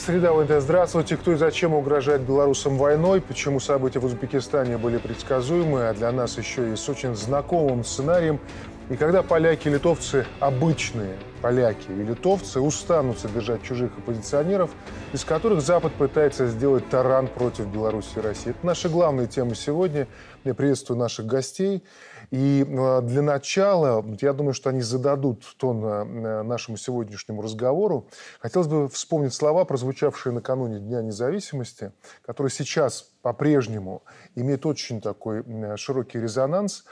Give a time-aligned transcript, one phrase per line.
[0.00, 0.62] Среда ВНТ.
[0.62, 1.18] Здравствуйте.
[1.18, 3.20] Кто и зачем угрожает белорусам войной?
[3.20, 8.40] Почему события в Узбекистане были предсказуемы, а для нас еще и с очень знакомым сценарием?
[8.88, 14.70] И когда поляки и литовцы, обычные поляки и литовцы, устанут содержать чужих оппозиционеров,
[15.12, 18.50] из которых Запад пытается сделать таран против Беларуси и России.
[18.50, 20.08] Это наша главная тема сегодня.
[20.44, 21.84] Я приветствую наших гостей.
[22.30, 28.06] И э, для начала, я думаю, что они зададут тон э, нашему сегодняшнему разговору.
[28.38, 34.02] Хотелось бы вспомнить слова, прозвучавшие накануне Дня независимости, которые сейчас по-прежнему
[34.36, 35.44] имеют очень такой
[35.76, 36.84] широкий резонанс,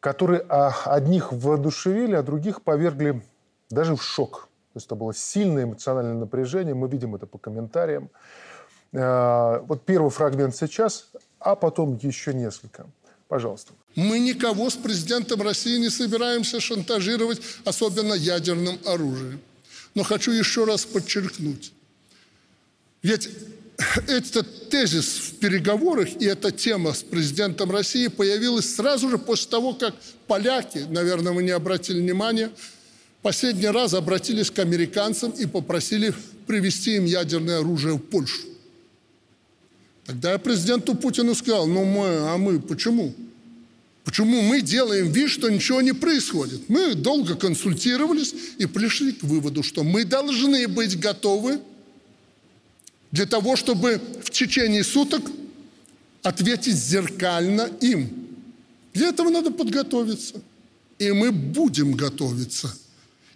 [0.00, 3.22] которые одних воодушевили, а других повергли
[3.70, 4.48] даже в шок.
[4.74, 8.10] То есть это было сильное эмоциональное напряжение, мы видим это по комментариям.
[8.92, 12.86] Э, вот первый фрагмент сейчас, а потом еще несколько.
[13.34, 13.72] Пожалуйста.
[13.96, 19.40] Мы никого с президентом России не собираемся шантажировать, особенно ядерным оружием.
[19.96, 21.72] Но хочу еще раз подчеркнуть.
[23.02, 23.28] Ведь
[24.06, 29.74] этот тезис в переговорах и эта тема с президентом России появилась сразу же после того,
[29.74, 29.96] как
[30.28, 32.52] поляки, наверное, вы не обратили внимания,
[33.20, 36.14] последний раз обратились к американцам и попросили
[36.46, 38.42] привезти им ядерное оружие в Польшу.
[40.06, 43.12] Тогда я президенту Путину сказал, ну мы, а мы почему?
[44.04, 46.68] Почему мы делаем вид, что ничего не происходит?
[46.68, 51.58] Мы долго консультировались и пришли к выводу, что мы должны быть готовы
[53.10, 55.22] для того, чтобы в течение суток
[56.22, 58.10] ответить зеркально им.
[58.92, 60.34] Для этого надо подготовиться.
[60.98, 62.74] И мы будем готовиться.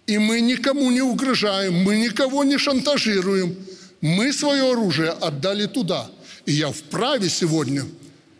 [0.05, 3.55] И мы никому не угрожаем, мы никого не шантажируем.
[4.01, 6.09] Мы свое оружие отдали туда.
[6.45, 7.85] И я вправе сегодня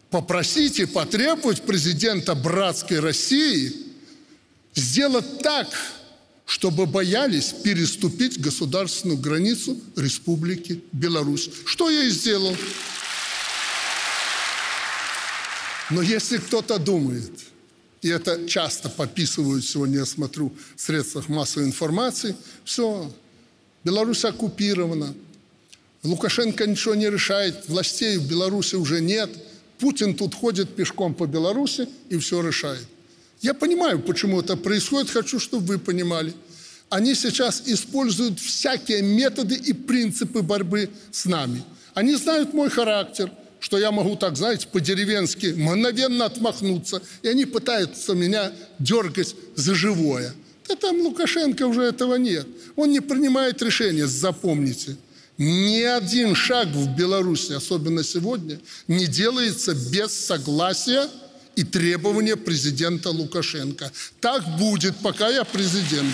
[0.10, 3.74] попросить и потребовать президента братской России
[4.74, 5.68] сделать так,
[6.46, 11.50] чтобы боялись переступить государственную границу Республики Беларусь.
[11.66, 12.56] Что я и сделал.
[15.92, 17.32] Но если кто-то думает,
[18.02, 23.12] и это часто подписывают сегодня, я смотрю, в средствах массовой информации, все,
[23.84, 25.14] Беларусь оккупирована,
[26.02, 29.30] Лукашенко ничего не решает, властей в Беларуси уже нет–
[29.80, 32.86] Путин тут ходит пешком по Беларуси и все решает.
[33.42, 36.34] Я понимаю, почему это происходит, хочу, чтобы вы понимали.
[36.90, 41.64] Они сейчас используют всякие методы и принципы борьбы с нами.
[41.94, 43.32] Они знают мой характер,
[43.62, 50.34] что я могу так, знаете, по-деревенски мгновенно отмахнуться, и они пытаются меня дергать за живое.
[50.68, 52.48] Да там Лукашенко уже этого нет.
[52.76, 54.98] Он не принимает решения, запомните–
[55.40, 61.08] ни один шаг в Беларуси, особенно сегодня, не делается без согласия
[61.56, 63.92] и требования президента Лукашенко.
[64.20, 66.14] Так будет, пока я президент.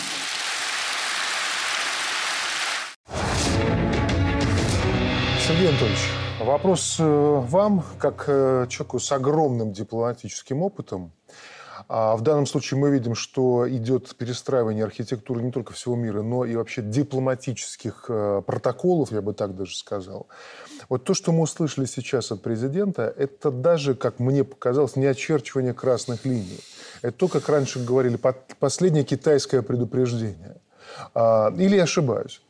[5.47, 5.99] Сергей Анатольевич,
[6.39, 11.11] вопрос э, вам, как э, человеку с огромным дипломатическим опытом.
[11.87, 16.43] А в данном случае мы видим, что идет перестраивание архитектуры не только всего мира, но
[16.43, 20.27] и вообще дипломатических э, протоколов, я бы так даже сказал.
[20.89, 25.73] Вот то, что мы услышали сейчас от президента, это даже, как мне показалось, не очерчивание
[25.73, 26.59] красных линий.
[27.03, 28.19] Это то, как раньше говорили,
[28.59, 30.57] последнее китайское предупреждение.
[31.13, 32.41] А, или я ошибаюсь?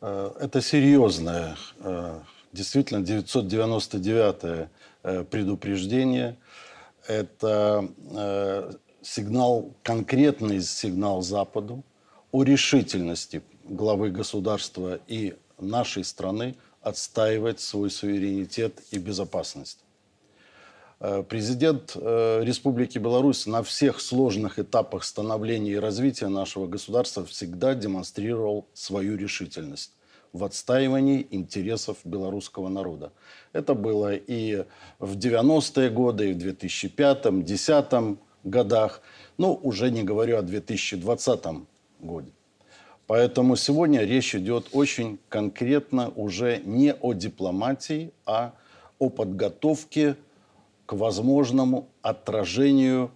[0.00, 2.18] Э, это серьезное, э,
[2.52, 4.68] действительно, 999
[5.28, 6.38] предупреждение–
[7.06, 11.84] это э, сигнал, конкретный сигнал Западу
[12.30, 19.78] о решительности главы государства и нашей страны отстаивать свой суверенитет и безопасность.
[21.00, 27.74] Э, президент э, Республики Беларусь на всех сложных этапах становления и развития нашего государства всегда
[27.74, 29.92] демонстрировал свою решительность
[30.32, 33.12] в отстаивании интересов белорусского народа.
[33.52, 34.64] Это было и
[34.98, 39.02] в 90-е годы, и в 2005-2010 годах,
[39.36, 41.44] ну, уже не говорю о 2020
[42.00, 42.30] годе.
[43.06, 48.54] Поэтому сегодня речь идет очень конкретно уже не о дипломатии, а
[48.98, 50.16] о подготовке
[50.86, 53.10] к возможному отражению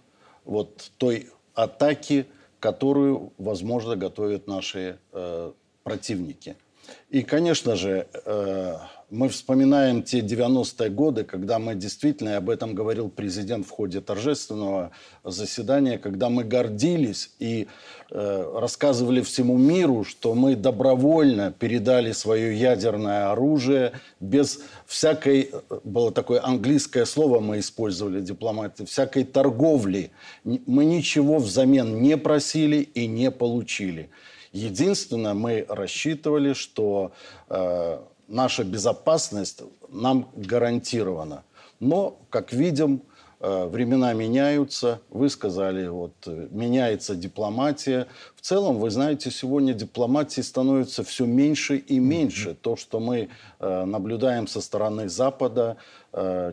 [0.45, 2.27] вот той атаки,
[2.59, 5.51] которую, возможно, готовят наши э,
[5.83, 6.55] противники–
[7.09, 8.75] и, конечно же, э,
[9.09, 14.01] мы вспоминаем те 90-е годы, когда мы действительно, и об этом говорил президент в ходе
[14.01, 14.91] торжественного
[15.23, 17.67] заседания, когда мы гордились и
[18.11, 25.51] э, рассказывали всему миру, что мы добровольно передали свое ядерное оружие без всякой,
[25.85, 30.11] было такое английское слово мы использовали, дипломаты, всякой торговли.
[30.43, 34.09] Мы ничего взамен не просили и не получили.
[34.57, 37.11] Единственное, мы рассчитывали, что
[37.49, 41.43] э, наша безопасность нам гарантирована.
[41.79, 43.03] Но, как видим,
[43.39, 44.99] э, времена меняются.
[45.11, 48.07] Вы сказали, вот э, меняется дипломатия.
[48.35, 52.49] В целом, вы знаете, сегодня дипломатии становится все меньше и меньше.
[52.49, 52.61] Mm-hmm.
[52.61, 55.77] То, что мы э, наблюдаем со стороны Запада,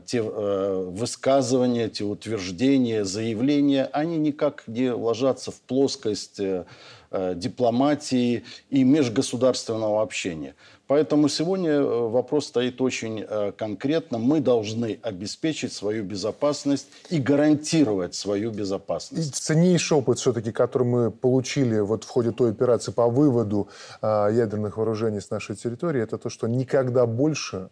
[0.04, 6.38] те высказывания, те утверждения, заявления, они никак не ложатся в плоскость
[7.36, 10.54] дипломатии и межгосударственного общения.
[10.86, 14.18] Поэтому сегодня э, вопрос стоит очень э, конкретно.
[14.18, 19.30] Мы должны обеспечить свою безопасность и гарантировать свою безопасность.
[19.30, 23.68] И ценнейший опыт все-таки, который мы получили вот в ходе той операции по выводу
[24.02, 27.70] э, ядерных вооружений с нашей территории, это то, что никогда больше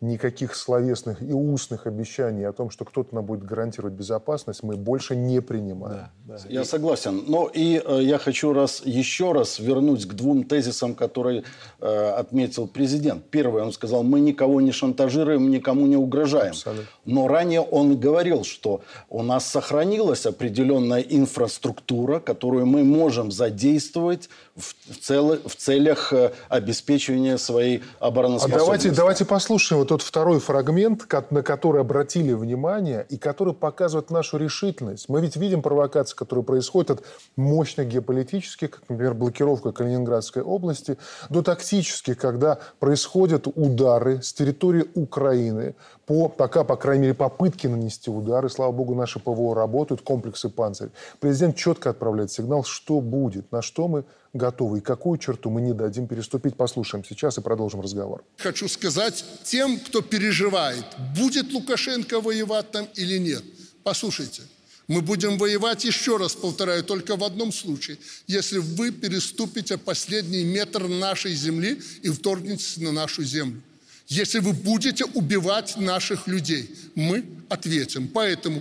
[0.00, 5.14] никаких словесных и устных обещаний о том, что кто-то нам будет гарантировать безопасность, мы больше
[5.14, 6.08] не принимаем.
[6.24, 6.38] Да, да.
[6.48, 7.24] Я согласен.
[7.26, 11.44] Но и э, я хочу раз, еще раз вернуть к двум тезисам, которые
[11.80, 13.24] э, отметил президент.
[13.30, 16.52] Первый, он сказал, мы никого не шантажируем, никому не угрожаем.
[16.52, 16.86] Абсолютно.
[17.04, 18.80] Но ранее он говорил, что
[19.10, 26.32] у нас сохранилась определенная инфраструктура, которую мы можем задействовать в, в, цел, в целях э,
[26.48, 28.62] обеспечения своей обороноспособности.
[28.62, 34.10] А давайте, давайте послушаем вот тот второй фрагмент, на который обратили внимание и который показывает
[34.10, 35.08] нашу решительность.
[35.08, 37.04] Мы ведь видим провокации, которые происходят от
[37.34, 40.96] мощных геополитических, как, например, блокировка Калининградской области,
[41.28, 45.74] до тактических, когда происходят удары с территории Украины,
[46.06, 48.48] по, пока, по крайней мере, попытки нанести удары.
[48.48, 50.90] Слава богу, наши ПВО работают, комплексы «Панцирь».
[51.18, 55.72] Президент четко отправляет сигнал, что будет, на что мы готовы и какую черту мы не
[55.72, 56.56] дадим переступить.
[56.56, 58.24] Послушаем сейчас и продолжим разговор.
[58.36, 60.84] Хочу сказать тем, кто переживает,
[61.16, 63.42] будет Лукашенко воевать там или нет.
[63.82, 64.42] Послушайте,
[64.88, 70.88] мы будем воевать, еще раз повторяю, только в одном случае, если вы переступите последний метр
[70.88, 73.62] нашей земли и вторгнетесь на нашу землю.
[74.08, 78.08] Если вы будете убивать наших людей, мы ответим.
[78.08, 78.60] Поэтому,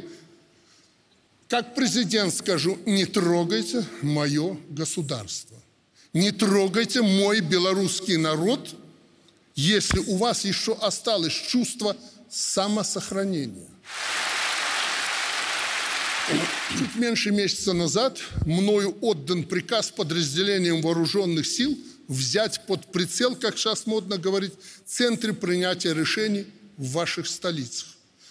[1.50, 5.58] как президент скажу, не трогайте мое государство.
[6.14, 8.76] Не трогайте мой белорусский народ,
[9.56, 11.98] если у вас еще осталось чувство
[12.30, 13.68] самосохранения.
[16.78, 21.76] Чуть меньше месяца назад мною отдан приказ подразделениям вооруженных сил
[22.08, 24.54] взять под прицел, как сейчас модно говорить,
[24.86, 26.46] центры принятия решений
[26.78, 27.88] в ваших столицах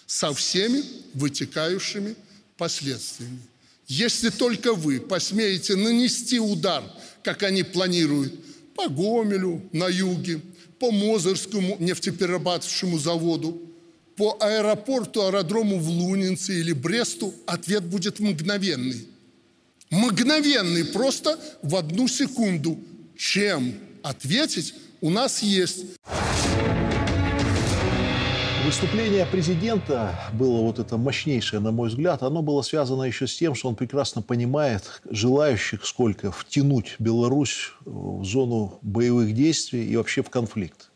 [0.07, 0.83] со всеми
[1.13, 2.15] вытекающими
[2.59, 3.39] последствиями.
[3.87, 6.83] Если только вы посмеете нанести удар–
[7.23, 8.33] как они планируют,
[8.75, 10.41] по Гомелю на юге,
[10.79, 13.61] по Мозырскому нефтеперерабатывающему заводу,
[14.15, 19.07] по аэропорту, аэродрому в Лунинце или Бресту, ответ будет мгновенный.
[19.89, 22.79] Мгновенный, просто в одну секунду.
[23.17, 25.85] Чем ответить у нас есть.
[28.65, 32.21] Выступление президента было вот это мощнейшее, на мой взгляд.
[32.23, 38.23] Оно было связано еще с тем, что он прекрасно понимает желающих сколько втянуть Беларусь в
[38.23, 40.91] зону боевых действий и вообще в конфликт.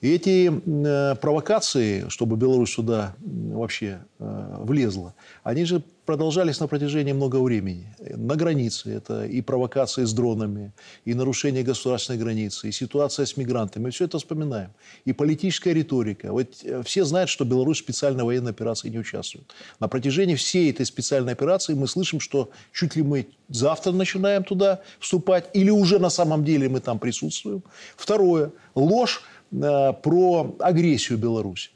[0.00, 7.12] И эти э, провокации, чтобы Беларусь сюда вообще э, влезла, они же продолжались на протяжении
[7.12, 7.86] много времени.
[7.98, 10.72] На границе это и провокации с дронами,
[11.04, 13.84] и нарушение государственной границы, и ситуация с мигрантами.
[13.84, 14.70] Мы все это вспоминаем.
[15.04, 16.32] И политическая риторика.
[16.32, 19.52] Вот э, все знают, что Беларусь в специальной военной операции не участвует.
[19.80, 24.80] На протяжении всей этой специальной операции мы слышим, что чуть ли мы завтра начинаем туда
[25.00, 27.62] вступать, или уже на самом деле мы там присутствуем.
[27.96, 28.52] Второе.
[28.74, 29.22] Ложь
[29.62, 31.70] Э, про агрессию Беларуси,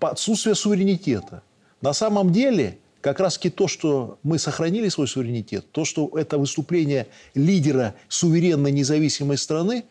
[0.00, 1.42] отсутствие суверенитета.
[1.80, 6.38] На самом деле, как раз таки то, что мы сохранили свой суверенитет, то, что это
[6.38, 9.84] выступление лидера суверенной независимой страны,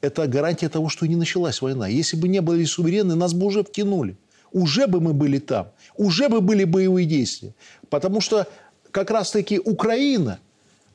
[0.00, 1.86] это гарантия того, что не началась война.
[1.88, 4.16] Если бы не были суверенны, нас бы уже втянули.
[4.52, 5.68] Уже бы мы были там.
[5.96, 7.54] Уже бы были боевые действия.
[7.88, 8.46] Потому что
[8.90, 10.38] как раз-таки Украина–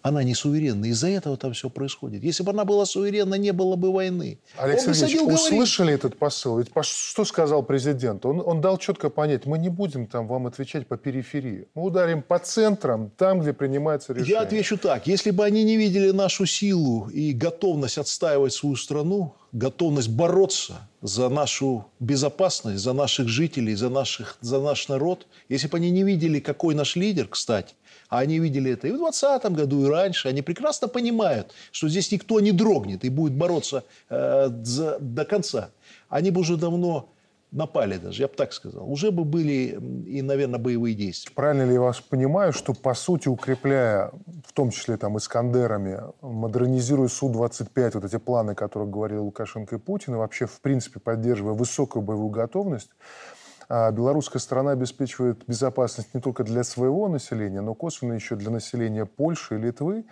[0.07, 0.85] она не суверенна.
[0.85, 2.23] Из-за этого там все происходит.
[2.23, 4.39] Если бы она была суверенна, не было бы войны.
[4.57, 6.05] Алексей Сергеевич, услышали говорить.
[6.05, 6.59] этот посыл?
[6.59, 8.25] Ведь что сказал президент?
[8.25, 11.67] Он, он дал четко понять, мы не будем там вам отвечать по периферии.
[11.75, 14.33] Мы ударим по центрам, там, где принимается решение.
[14.33, 15.07] Я отвечу так.
[15.07, 21.29] Если бы они не видели нашу силу и готовность отстаивать свою страну, готовность бороться за
[21.29, 26.39] нашу безопасность, за наших жителей, за, наших, за наш народ, если бы они не видели,
[26.39, 27.73] какой наш лидер, кстати,
[28.09, 30.29] а они видели это и в 2020 году, и раньше.
[30.29, 35.69] Они прекрасно понимают, что здесь никто не дрогнет и будет бороться э, за, до конца.
[36.09, 37.09] Они бы уже давно
[37.51, 41.33] напали даже, я бы так сказал, уже бы были и, наверное, боевые действия.
[41.33, 44.11] Правильно ли я вас понимаю, что, по сути, укрепляя,
[44.45, 49.79] в том числе там Искандерами, модернизируя Су-25, вот эти планы, о которых говорили Лукашенко и
[49.79, 52.89] Путин, и вообще, в принципе, поддерживая высокую боевую готовность,
[53.69, 59.55] белорусская сторона обеспечивает безопасность не только для своего населения, но косвенно еще для населения Польши
[59.55, 60.05] и Литвы,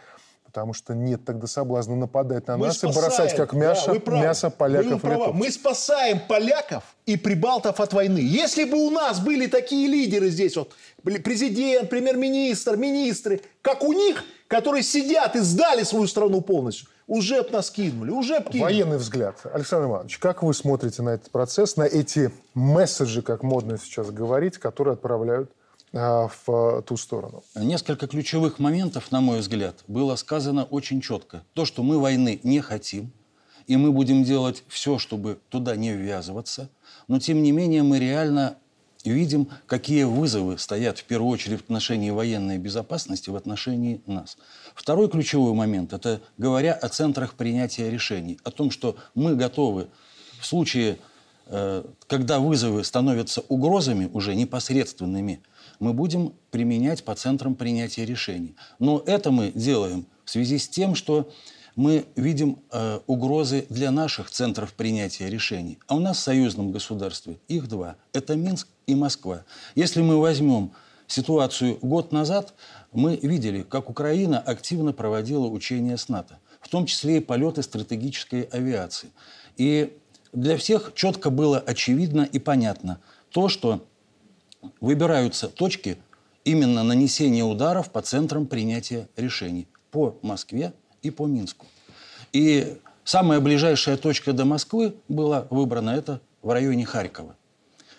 [0.44, 4.22] потому что нет тогда соблазна нападать на Мы нас спасаем, и бросать как мясо, да,
[4.22, 5.34] мясо поляков Вы правы.
[5.34, 8.20] Мы спасаем поляков и прибалтов от войны.
[8.20, 14.24] Если бы у нас были такие лидеры здесь, вот президент, премьер-министр, министры, как у них,
[14.48, 18.62] которые сидят и сдали свою страну полностью, уже бы нас кинули, уже бы кинули.
[18.62, 19.42] Военный взгляд.
[19.54, 24.58] Александр Иванович, как вы смотрите на этот процесс, на эти месседжи, как модно сейчас говорить,
[24.58, 25.52] которые отправляют
[25.94, 27.44] а, в а, ту сторону?
[27.56, 31.44] Несколько ключевых моментов, на мой взгляд, было сказано очень четко.
[31.54, 33.12] То, что мы войны не хотим,
[33.68, 36.70] и мы будем делать все, чтобы туда не ввязываться,
[37.08, 38.58] но тем не менее мы реально
[39.12, 44.38] видим, какие вызовы стоят в первую очередь в отношении военной безопасности, в отношении нас.
[44.74, 49.88] Второй ключевой момент– это говоря о центрах принятия решений, о том, что мы готовы
[50.40, 50.98] в случае,
[51.48, 55.42] э, когда вызовы становятся угрозами уже непосредственными,
[55.80, 58.56] мы будем применять по центрам принятия решений.
[58.80, 61.32] Но это мы делаем в связи с тем, что
[61.76, 65.78] мы видим э, угрозы для наших центров принятия решений.
[65.88, 67.98] А у нас в союзном государстве их два.
[68.14, 69.44] Это Минск и Москва.
[69.76, 70.72] Если мы возьмем
[71.08, 72.54] ситуацию год назад,
[72.92, 78.44] мы видели, как Украина активно проводила учения с НАТО, в том числе и полеты стратегической
[78.44, 79.10] авиации.
[79.58, 79.98] И
[80.32, 83.86] для всех четко было очевидно и понятно то, что
[84.80, 85.98] выбираются точки
[86.46, 90.74] именно нанесения ударов по центрам принятия решений по Москве
[91.06, 91.66] и по Минску.
[92.34, 97.36] И самая ближайшая точка до Москвы была выбрана это в районе Харькова.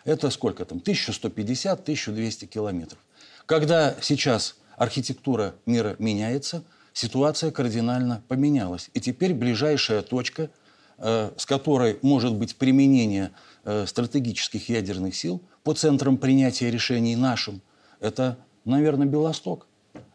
[0.05, 0.79] Это сколько там?
[0.79, 2.99] 1150-1200 километров.
[3.47, 8.91] Когда сейчас архитектура мира меняется, ситуация кардинально поменялась.
[8.95, 10.51] И теперь ближайшая точка,
[10.99, 13.31] э, с которой может быть применение
[13.65, 17.61] э, стратегических ядерных сил по центрам принятия решений нашим,
[18.01, 19.67] это, наверное, Белосток.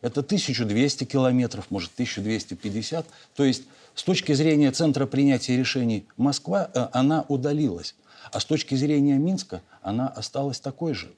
[0.01, 3.05] Это 1200 километров, может, 1250.
[3.35, 7.95] То есть с точки зрения центра принятия решений Москва, э, она удалилась.
[8.31, 11.11] А с точки зрения Минска она осталась такой же.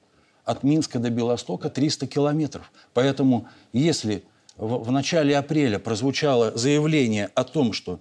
[0.44, 2.70] От Минска до Белостока 300 километров.
[2.92, 4.22] Поэтому если
[4.56, 8.00] в, в начале апреля прозвучало заявление о том, что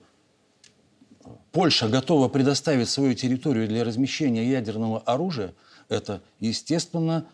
[1.52, 5.54] Польша готова предоставить свою территорию для размещения ядерного оружия,
[5.88, 7.26] это, естественно,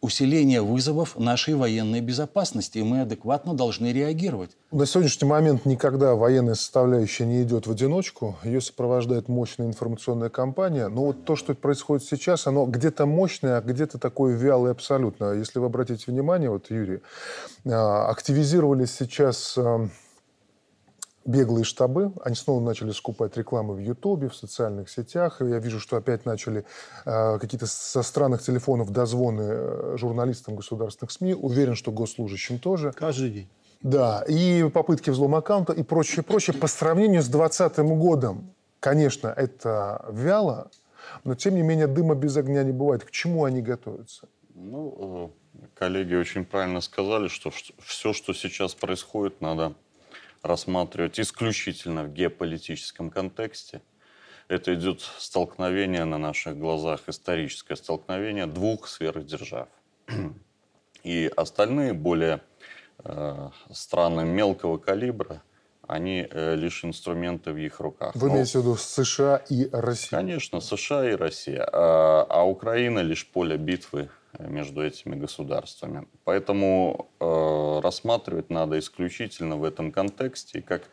[0.00, 4.50] усиление вызовов нашей военной безопасности, и мы адекватно должны реагировать.
[4.70, 8.36] На сегодняшний момент никогда военная составляющая не идет в одиночку.
[8.44, 10.88] Ее сопровождает мощная информационная кампания.
[10.88, 15.32] Но вот то, что происходит сейчас, оно где-то мощное, а где-то такое вялое абсолютно.
[15.32, 17.00] Если вы обратите внимание, вот, Юрий,
[17.66, 19.88] а, активизировались сейчас а,
[21.24, 22.12] беглые штабы.
[22.22, 25.40] Они снова начали скупать рекламу в Ютубе, в социальных сетях.
[25.40, 26.64] Я вижу, что опять начали
[27.04, 31.34] э, какие-то со странных телефонов дозвоны э, журналистам государственных СМИ.
[31.34, 32.92] Уверен, что госслужащим тоже.
[32.92, 33.48] Каждый день.
[33.82, 36.56] Да, и попытки взлома аккаунта и прочее, прочее.
[36.56, 40.70] По сравнению с 2020 годом, конечно, это вяло,
[41.22, 43.04] но тем не менее дыма без огня не бывает.
[43.04, 44.28] К чему они готовятся?
[44.54, 49.74] Ну, э, коллеги очень правильно сказали, что все, что сейчас происходит, надо
[50.44, 53.80] рассматривать исключительно в геополитическом контексте.
[54.46, 59.68] Это идет столкновение на наших глазах, историческое столкновение двух сверхдержав.
[61.02, 62.42] И остальные, более
[63.04, 65.42] э, страны мелкого калибра,
[65.86, 68.14] они э, лишь инструменты в их руках.
[68.14, 70.18] Вы имеете в виду США и Россия?
[70.18, 71.66] Конечно, США и Россия.
[71.72, 76.06] А, а Украина лишь поле битвы между этими государствами.
[76.24, 80.90] Поэтому э, рассматривать надо исключительно в этом контексте как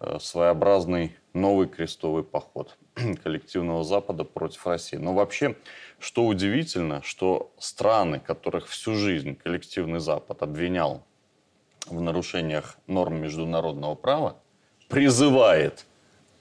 [0.00, 2.76] э, своеобразный новый крестовый поход
[3.22, 4.96] коллективного Запада против России.
[4.96, 5.56] Но вообще,
[5.98, 11.02] что удивительно, что страны, которых всю жизнь коллективный Запад обвинял
[11.86, 14.36] в нарушениях норм международного права,
[14.88, 15.86] призывает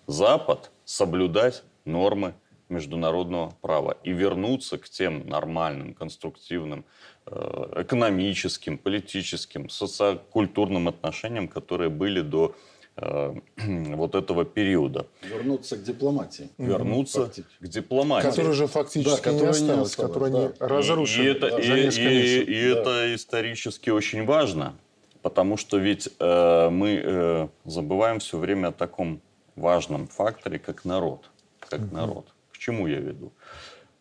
[0.08, 2.34] Запад соблюдать нормы
[2.70, 6.86] международного права и вернуться к тем нормальным, конструктивным,
[7.28, 12.56] э, экономическим, политическим, социокультурным отношениям, которые были до
[12.98, 13.34] э,
[13.96, 15.06] вот этого периода.
[15.22, 16.50] Вернуться к дипломатии.
[16.58, 18.28] Вернуться к дипломатии.
[18.30, 20.40] Которая же фактически Да, не которая не осталась, осталась, которая да.
[20.40, 24.76] не разрушена И, это, за и- несколько и- и это исторически очень важно,
[25.22, 29.22] потому что ведь э, мы э, забываем все время о таком
[29.56, 31.30] важном факторе, как народ.
[31.60, 32.28] Как народ.
[32.56, 33.34] К чему я веду?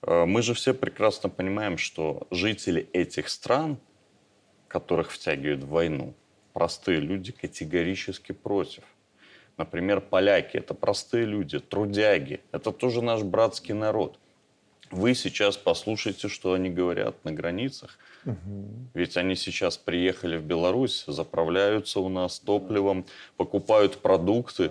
[0.03, 3.79] Э, мы же все прекрасно понимаем, что жители этих стран,
[4.69, 6.15] которых втягивают в войну,
[6.53, 8.85] простые люди категорически против.
[9.57, 12.41] Например, поляки– это простые люди, трудяги.
[12.53, 14.19] Это тоже наш братский народ.
[14.91, 17.99] Вы сейчас послушайте, что они говорят на границах.
[18.25, 18.91] Угу.
[18.95, 23.05] Ведь они сейчас приехали в Беларусь, заправляются у нас топливом,
[23.37, 24.71] покупают продукты.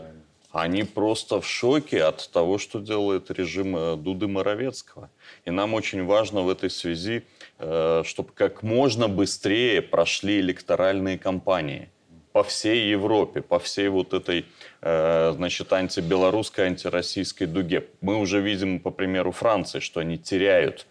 [0.53, 5.09] Они просто в шоке от того, что делает режим э, Дуды Моровецкого.
[5.45, 7.23] И нам очень важно в этой связи,
[7.57, 11.89] э, чтобы как можно быстрее прошли электоральные кампании
[12.33, 14.45] по всей Европе, по всей вот этой,
[14.81, 17.87] э, значит, антибелорусской, антироссийской дуге.
[18.01, 20.85] Мы уже видим, по примеру Франции, что они теряют,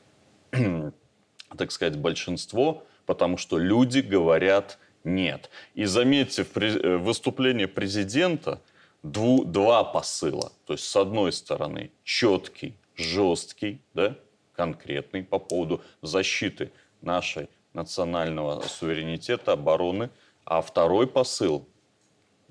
[1.56, 5.50] так сказать, большинство, потому что люди говорят нет.
[5.76, 8.60] И заметьте, в выступлении президента–
[9.02, 10.52] дву, два посыла.
[10.66, 14.16] То есть, с одной стороны, четкий, жесткий, да,
[14.54, 20.10] конкретный по поводу защиты нашей национального суверенитета, обороны,
[20.44, 21.66] а второй посыл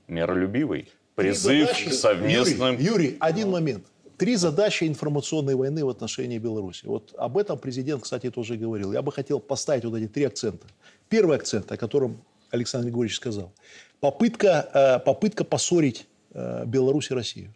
[0.07, 2.77] миролюбивый, призыв задачи, к совместным...
[2.77, 3.85] Юрий, Юрий, один момент.
[4.17, 6.85] Три задачи информационной войны в отношении Беларуси.
[6.85, 8.93] Вот об этом президент, кстати, тоже говорил.
[8.93, 10.67] Я бы хотел поставить вот эти три акцента.
[11.09, 13.51] Первый акцент, о котором Александр Григорьевич сказал.
[13.99, 17.53] Попытка, э, попытка поссорить Беларусь и Россию.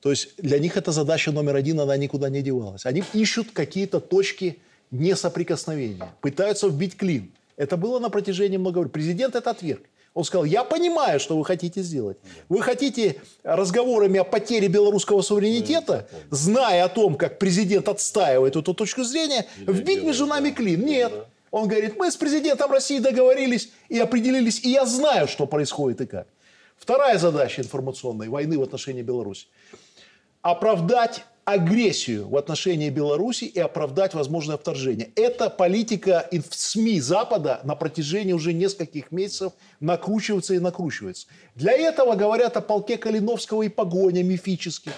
[0.00, 2.86] То есть для них эта задача номер один, она никуда не девалась.
[2.86, 4.58] Они ищут какие-то точки
[4.90, 7.30] несоприкосновения, пытаются вбить клин.
[7.56, 8.92] Это было на протяжении много времени.
[8.92, 9.82] Президент это отверг.
[10.12, 12.16] Он сказал, я понимаю, что вы хотите сделать.
[12.48, 19.04] Вы хотите разговорами о потере белорусского суверенитета, зная о том, как президент отстаивает эту точку
[19.04, 20.84] зрения, вбить между нами клин.
[20.84, 21.12] Нет.
[21.52, 26.06] Он говорит, мы с президентом России договорились и определились, и я знаю, что происходит и
[26.06, 26.26] как.
[26.80, 29.48] Вторая задача информационной войны в отношении Беларуси–
[30.42, 35.10] оправдать агрессию в отношении Беларуси и оправдать возможное вторжение.
[35.14, 41.26] Это политика в СМИ Запада на протяжении уже нескольких месяцев накручивается и накручивается.
[41.54, 44.92] Для этого говорят о полке Калиновского и погоня мифических,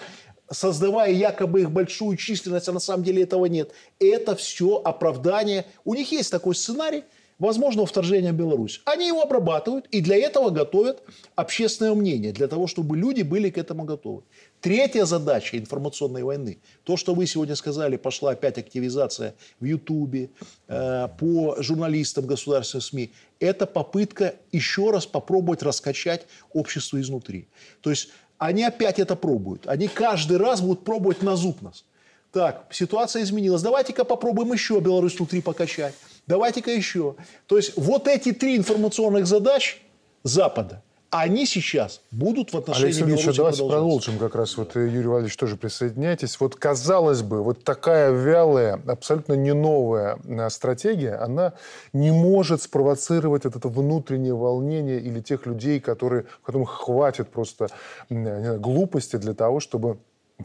[0.53, 3.73] создавая якобы их большую численность, а на самом деле этого нет.
[3.99, 5.66] Это все оправдание.
[5.85, 7.03] У них есть такой сценарий–
[7.38, 8.81] возможного вторжения в Беларусь.
[8.85, 11.03] Они его обрабатывают и для этого готовят
[11.35, 14.23] общественное мнение, для того, чтобы люди были к этому готовы.
[14.61, 20.31] Третья задача информационной войны, то, что вы сегодня сказали, пошла опять активизация в Ютубе,
[20.68, 27.49] э, по журналистам государственных СМИ, это попытка еще раз попробовать раскачать общество изнутри.
[27.81, 29.66] То есть они опять это пробуют.
[29.66, 31.85] Они каждый раз будут пробовать на зуб нас.
[32.33, 33.62] Так, ситуация изменилась.
[33.62, 35.95] Давайте-ка попробуем еще Беларусь внутри покачать.
[36.27, 37.17] Давайте-ка еще.
[37.47, 39.83] То есть вот эти три информационных задач
[40.23, 40.83] Запада,
[41.13, 44.57] они сейчас будут в отношении Алексей Ильич, давайте продолжим как раз.
[44.57, 46.41] Вот э, Юрий Валерьевич тоже присоединяйтесь.
[46.41, 51.53] Вот казалось бы, вот такая вялая, абсолютно не новая э, стратегия, она
[51.93, 57.69] не может спровоцировать это внутреннее волнение или тех людей, которые, которым хватит просто
[58.09, 59.99] знаю, глупости для того, чтобы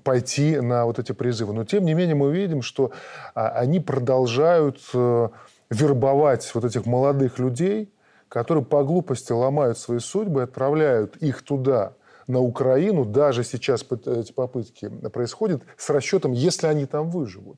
[0.04, 1.54] пойти на вот эти призывы.
[1.54, 2.92] Но тем не менее мы видим, что
[3.34, 5.30] а, они продолжают э,
[5.70, 7.94] вербовать вот этих молодых людей,
[8.30, 11.94] которые по глупости ломают свои судьбы, отправляют их туда,
[12.28, 17.58] на Украину, даже сейчас эти попытки происходят, с расчетом, если они там выживут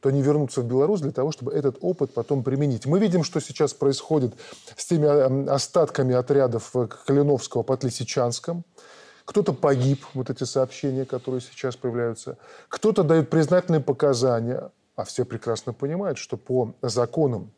[0.00, 2.86] то они вернутся в Беларусь для того, чтобы этот опыт потом применить.
[2.86, 4.32] Мы видим, что сейчас происходит
[4.74, 6.72] с теми э, остатками отрядов
[7.06, 8.64] Калиновского под Лисичанском.
[9.26, 12.38] Кто-то погиб, вот эти сообщения, которые сейчас появляются.
[12.68, 14.70] Кто-то дает признательные показания.
[15.00, 17.52] А все прекрасно понимают, что по законам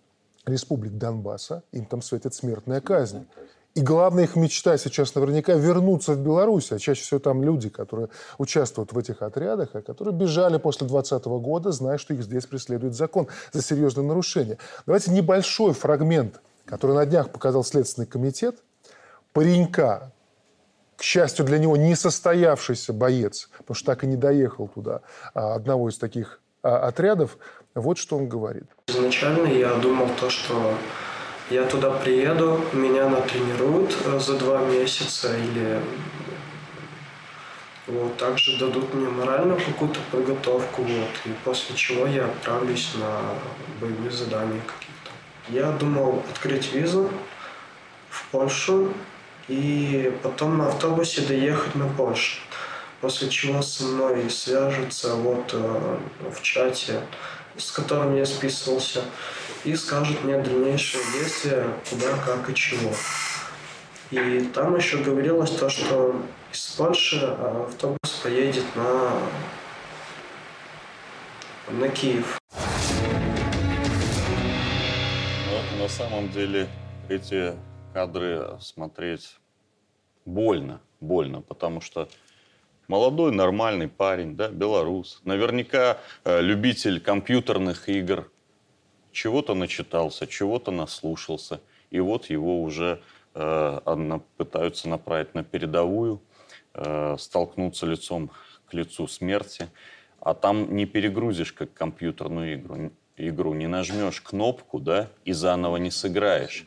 [0.46, 3.26] республик Донбасса им там светит смертная казнь.
[3.74, 6.70] И главная их мечта сейчас наверняка вернуться в Беларусь.
[6.70, 11.24] А чаще всего там люди, которые участвуют в этих отрядах, а которые бежали после 2020
[11.42, 14.58] года, зная, что их здесь преследует закон за серьезное нарушение.
[14.86, 18.62] Давайте небольшой фрагмент, который на днях показал Следственный комитет.
[19.32, 20.12] Паренька,
[20.94, 25.00] к счастью для него, несостоявшийся боец, потому что так и не доехал туда,
[25.34, 27.38] а, одного из таких отрядов,
[27.74, 28.64] вот что он говорит.
[28.86, 30.74] Изначально я думал то, что
[31.50, 35.80] я туда приеду, меня натренируют э, за два месяца или
[37.86, 43.20] вот, также дадут мне моральную какую-то подготовку, вот, и после чего я отправлюсь на
[43.80, 45.10] боевые задания какие-то.
[45.48, 47.10] Я думал открыть визу
[48.08, 48.92] в Польшу
[49.48, 52.38] и потом на автобусе доехать на Польшу
[53.02, 55.98] после чего со мной свяжется вот э,
[56.30, 57.00] в чате,
[57.56, 59.02] с которым я списывался,
[59.64, 62.92] и скажет мне дальнейшие действия, куда, как и чего.
[64.12, 66.14] И там еще говорилось то, что
[66.52, 69.18] из Польши э, автобус поедет на,
[71.70, 72.38] на Киев.
[75.50, 76.68] Но на самом деле
[77.08, 77.56] эти
[77.92, 79.38] кадры смотреть
[80.24, 82.08] больно, больно, потому что
[82.92, 88.30] молодой нормальный парень, да, белорус, наверняка э, любитель компьютерных игр,
[89.12, 93.00] чего-то начитался, чего-то наслушался, и вот его уже
[93.34, 96.20] э, пытаются направить на передовую,
[96.74, 98.30] э, столкнуться лицом
[98.68, 99.68] к лицу смерти,
[100.20, 105.90] а там не перегрузишь как компьютерную игру, игру не нажмешь кнопку, да, и заново не
[105.90, 106.66] сыграешь.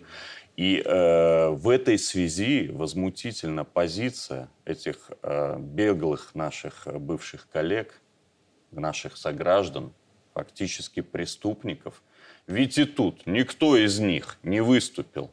[0.56, 8.02] И э, в этой связи возмутительна позиция этих э, беглых наших бывших коллег,
[8.72, 9.92] наших сограждан,
[10.34, 12.02] фактически преступников.
[12.48, 15.30] Ведь и тут никто из них не выступил.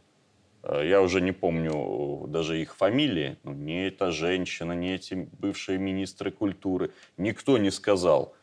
[0.64, 3.36] Э, я уже не помню даже их фамилии.
[3.44, 6.90] Ну, не эта женщина, не эти бывшие министры культуры.
[7.16, 8.34] Никто не сказал,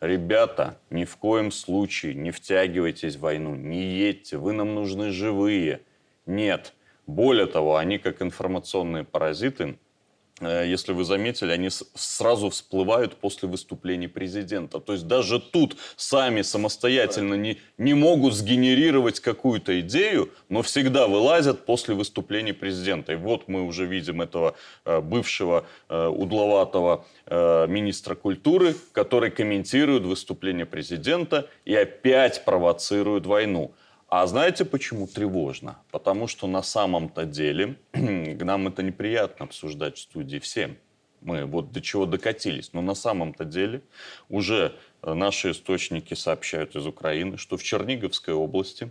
[0.00, 5.80] ребята, ни в коем случае не втягивайтесь в войну, не едьте, вы нам нужны живые–
[6.28, 6.74] нет.
[7.08, 9.78] Более того, они как информационные паразиты,
[10.40, 14.78] э, если вы заметили, они сразу всплывают после выступления президента.
[14.78, 21.64] То есть даже тут сами самостоятельно не, не могут сгенерировать какую-то идею, но всегда вылазят
[21.64, 23.14] после выступления президента.
[23.14, 30.64] И вот мы уже видим этого э, бывшего э, удловатого министра культуры, который комментирует выступление
[30.64, 33.74] президента и опять провоцирует войну.
[34.08, 35.76] А знаете, почему тревожно?
[35.90, 40.78] Потому что на самом-то деле нам это неприятно обсуждать в студии всем.
[41.20, 42.72] Мы вот до чего докатились.
[42.72, 43.82] Но на самом-то деле
[44.30, 48.90] уже э, наши источники сообщают из Украины, что в Черниговской области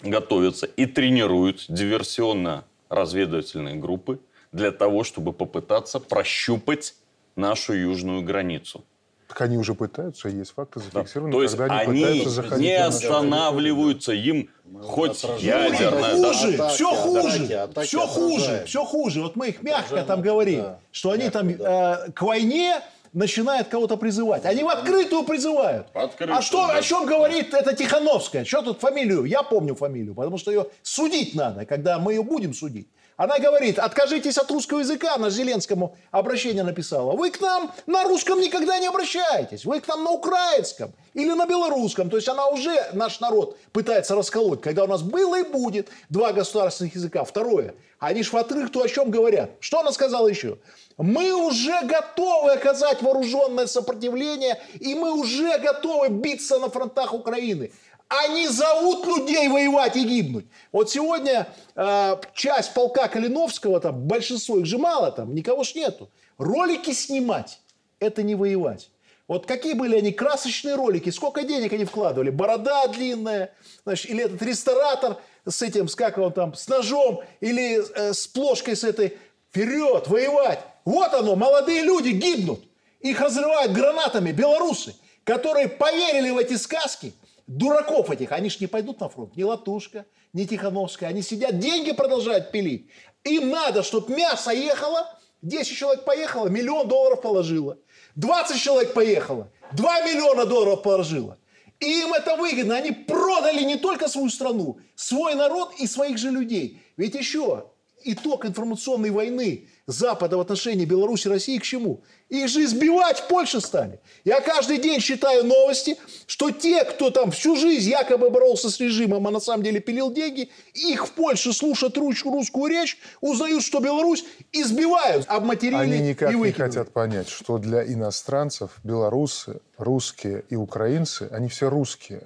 [0.00, 4.20] готовятся и тренируют диверсионно-разведывательные группы
[4.52, 6.94] для того, чтобы попытаться прощупать
[7.34, 8.86] нашу южную границу.
[9.28, 11.38] Так они уже пытаются, есть факты зафиксированы, да.
[11.38, 14.50] То есть они, они не останавливаются, им
[14.82, 16.16] хоть ядерное...
[16.16, 19.22] Хуже, да, все хуже, атаки, все хуже, все хуже.
[19.22, 22.80] Вот мы их мягко там говорим, да, что они там э, к войне
[23.12, 24.44] начинают кого-то призывать.
[24.44, 25.88] Они в открытую призывают.
[25.94, 26.76] Открытую, а что, да.
[26.76, 28.44] о чем говорит эта Тихановская?
[28.44, 29.24] Что тут фамилию?
[29.24, 32.88] Я помню фамилию, потому что ее судить надо, когда мы ее будем судить.
[33.16, 37.16] Она говорит, откажитесь от русского языка, она Зеленскому обращение написала.
[37.16, 41.46] Вы к нам на русском никогда не обращаетесь, вы к нам на украинском или на
[41.46, 42.10] белорусском.
[42.10, 46.34] То есть она уже, наш народ, пытается расколоть, когда у нас было и будет два
[46.34, 47.24] государственных языка.
[47.24, 49.52] Второе, они ж в отрыв о чем говорят.
[49.60, 50.58] Что она сказала еще?
[50.98, 57.72] Мы уже готовы оказать вооруженное сопротивление, и мы уже готовы биться на фронтах Украины.
[58.08, 60.46] Они зовут людей воевать и гибнуть.
[60.70, 66.08] Вот сегодня э, часть полка Калиновского, там большинство их же мало, там никого ж нету.
[66.38, 67.60] Ролики снимать–
[67.98, 68.90] это не воевать.
[69.26, 72.30] Вот какие были они красочные ролики, сколько денег они вкладывали.
[72.30, 77.82] Борода длинная, значит, или этот ресторатор с этим, с как он там, с ножом, или
[77.94, 79.18] э, с плошкой с этой.
[79.50, 80.60] Вперед, воевать.
[80.84, 82.62] Вот оно, молодые люди гибнут.
[83.00, 87.12] Их разрывают гранатами белорусы, которые поверили в эти сказки–
[87.46, 89.36] дураков этих, они же не пойдут на фронт.
[89.36, 91.10] Ни Латушка, ни Тихановская.
[91.10, 92.88] Они сидят, деньги продолжают пилить.
[93.24, 97.78] Им надо, чтобы мясо ехало, 10 человек поехало, миллион долларов положило.
[98.16, 101.38] 20 человек поехало, 2 миллиона долларов положило.
[101.78, 102.76] И им это выгодно.
[102.76, 106.80] Они продали не только свою страну, свой народ и своих же людей.
[106.96, 107.70] Ведь еще
[108.02, 112.02] итог информационной войны Запада в отношении Беларуси и России к чему?
[112.28, 114.00] Их же избивать в Польше стали.
[114.24, 115.96] Я каждый день читаю новости,
[116.26, 120.12] что те, кто там всю жизнь якобы боролся с режимом, а на самом деле пилил
[120.12, 126.36] деньги, их в Польше слушают русскую речь, узнают, что Беларусь избивают, обматерили Они никак и
[126.36, 132.24] не хотят понять, что для иностранцев белорусы, русские и украинцы, они все русские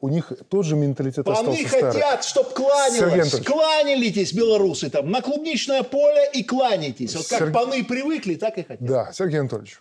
[0.00, 2.22] у них тот же менталитет остался хотят, старый.
[2.22, 7.14] чтобы кланялись, кланялись белорусы там на клубничное поле и кланяйтесь.
[7.16, 7.52] Вот как Серг...
[7.52, 8.86] паны привыкли, так и хотят.
[8.86, 9.80] Да, Сергей Анатольевич,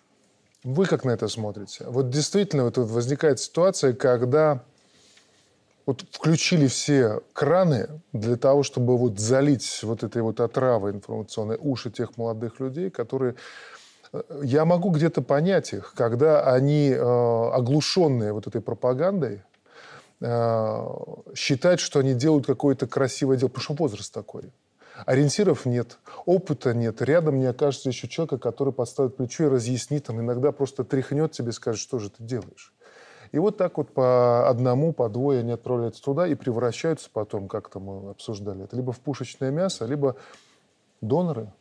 [0.63, 1.85] вы как на это смотрите?
[1.87, 4.63] Вот действительно вот возникает ситуация, когда
[5.85, 11.89] вот включили все краны для того, чтобы вот залить вот этой вот отравой информационной уши
[11.89, 13.35] тех молодых людей, которые
[14.11, 19.43] э, я могу где-то понять их, когда они э, оглушенные вот этой пропагандой,
[20.21, 24.51] считать, что они делают какое-то красивое дело, потому что возраст такой.
[25.05, 27.03] Ориентиров нет, опыта нет.
[27.03, 31.49] Рядом не окажется еще человека, который подставит плечо и разъяснит, там, иногда просто тряхнет тебе
[31.49, 32.73] и скажет, что же ты делаешь.
[33.31, 37.79] И вот так вот по одному, по двое они отправляются туда и превращаются потом, как-то
[37.79, 40.15] мы обсуждали это, либо в пушечное мясо, либо
[41.01, 41.51] доноры.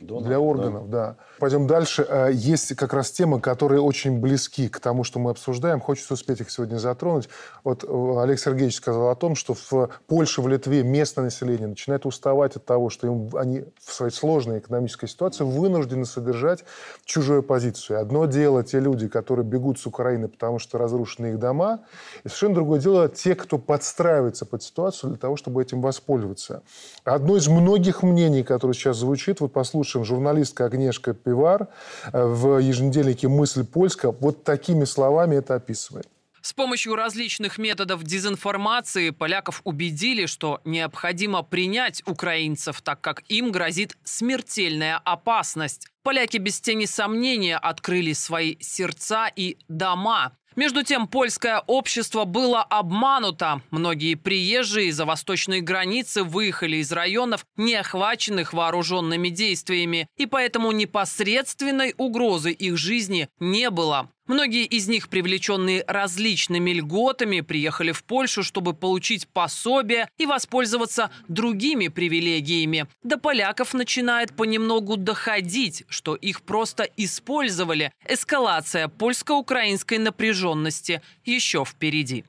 [0.00, 1.16] Донор, для органов, да.
[1.38, 2.06] Пойдем дальше.
[2.08, 5.78] Э, есть как раз темы, которые очень близки к тому, что мы обсуждаем.
[5.78, 7.28] Хочется успеть их сегодня затронуть.
[7.64, 12.06] Вот э, Олег Сергеевич сказал о том, что в Польше, в Литве местное население начинает
[12.06, 16.64] уставать от того, что им, они в своей сложной экономической ситуации вынуждены содержать
[17.04, 18.00] чужую позицию.
[18.00, 21.80] Одно дело те люди, которые бегут с Украины, потому что разрушены их дома,
[22.24, 26.62] и совершенно другое дело те, кто подстраивается под ситуацию для того, чтобы этим воспользоваться.
[27.04, 31.68] Одно из многих мнений, которое сейчас звучит, вот послушайте, слушаем журналистка Агнешка Пивар
[32.12, 36.06] э, в еженедельнике «Мысль польска» вот такими словами это описывает.
[36.42, 43.96] С помощью различных методов дезинформации поляков убедили, что необходимо принять украинцев, так как им грозит
[44.04, 45.88] смертельная опасность.
[46.02, 50.32] Поляки без тени сомнения открыли свои сердца и дома.
[50.56, 53.62] Между тем, польское общество было обмануто.
[53.70, 61.94] Многие приезжие из-за восточной границы выехали из районов, не охваченных вооруженными действиями, и поэтому непосредственной
[61.96, 64.10] угрозы их жизни не было.
[64.30, 71.88] Многие из них, привлеченные различными льготами, приехали в Польшу, чтобы получить пособие и воспользоваться другими
[71.88, 72.86] привилегиями.
[73.02, 77.92] До поляков начинает понемногу доходить, что их просто использовали.
[78.08, 82.24] Эскалация польско-украинской напряженности еще впереди.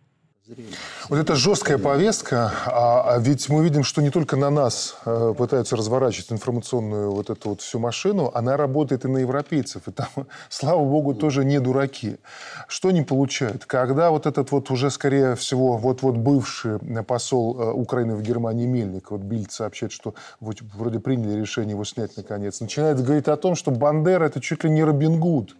[1.10, 5.34] Вот это жесткая повестка, а, а ведь мы видим, что не только на нас э,
[5.38, 9.88] пытаются разворачивать информационную вот эту вот всю машину, она работает и на европейцев.
[9.88, 10.08] И там,
[10.50, 12.18] слава богу, тоже не дураки.
[12.68, 13.66] Что они получают?
[13.66, 19.12] Когда вот этот вот уже, скорее всего, вот-вот бывший посол э, Украины в Германии Мельник,
[19.12, 23.56] вот Бильд сообщает, что вот, вроде приняли решение его снять наконец, начинает говорить о том,
[23.56, 25.56] что Бандера это чуть ли не Робин Гуд.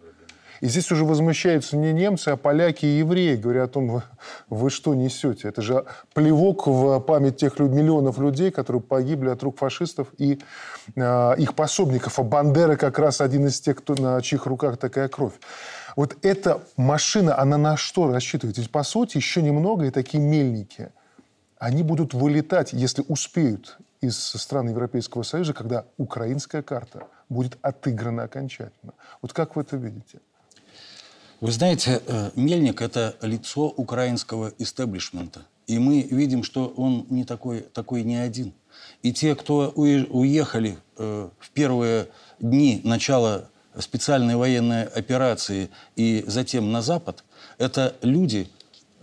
[0.62, 4.02] И здесь уже возмущаются не немцы, а поляки и евреи, говоря о том, вы,
[4.48, 5.48] вы что несете?
[5.48, 10.40] Это же плевок в память тех миллионов людей, которые погибли от рук фашистов и
[10.94, 12.20] э, их пособников.
[12.20, 15.32] А Бандера как раз один из тех, кто, на чьих руках такая кровь.
[15.96, 18.56] Вот эта машина, она на что рассчитывает?
[18.56, 20.90] Ведь, по сути, еще немного, и такие мельники,
[21.58, 28.94] они будут вылетать, если успеют, из стран Европейского Союза, когда украинская карта будет отыграна окончательно.
[29.22, 30.20] Вот как вы это видите?
[31.42, 35.40] Вы знаете, э, Мельник– это лицо украинского истеблишмента.
[35.66, 38.52] И мы видим, что он не такой, такой не один.
[39.02, 42.06] И те, кто уехали э, в первые
[42.38, 47.24] дни начала специальной военной операции и затем на Запад,
[47.58, 48.48] это люди,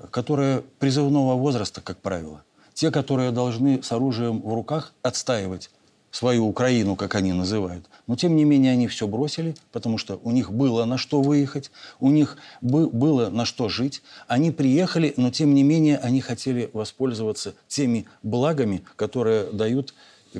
[0.09, 2.41] которые призывного возраста, как правило.
[2.73, 5.71] Те, которые должны с оружием в руках отстаивать
[6.11, 7.85] свою Украину, как они называют.
[8.07, 11.71] Но тем не менее они все бросили, потому что у них было на что выехать,
[11.99, 14.01] у них было на что жить.
[14.27, 19.93] Они приехали, но тем не менее они хотели воспользоваться теми благами, которые дают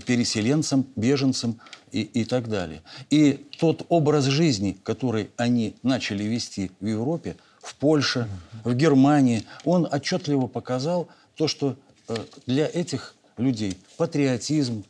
[0.06, 1.60] переселенцам, беженцам
[1.92, 2.82] и, и так далее.
[3.10, 8.28] И тот образ жизни, который они начали вести в Европе, в Польше,
[8.64, 11.76] в Германии, он отчетливо показал то, что
[12.08, 14.84] э, для этих людей патриотизм,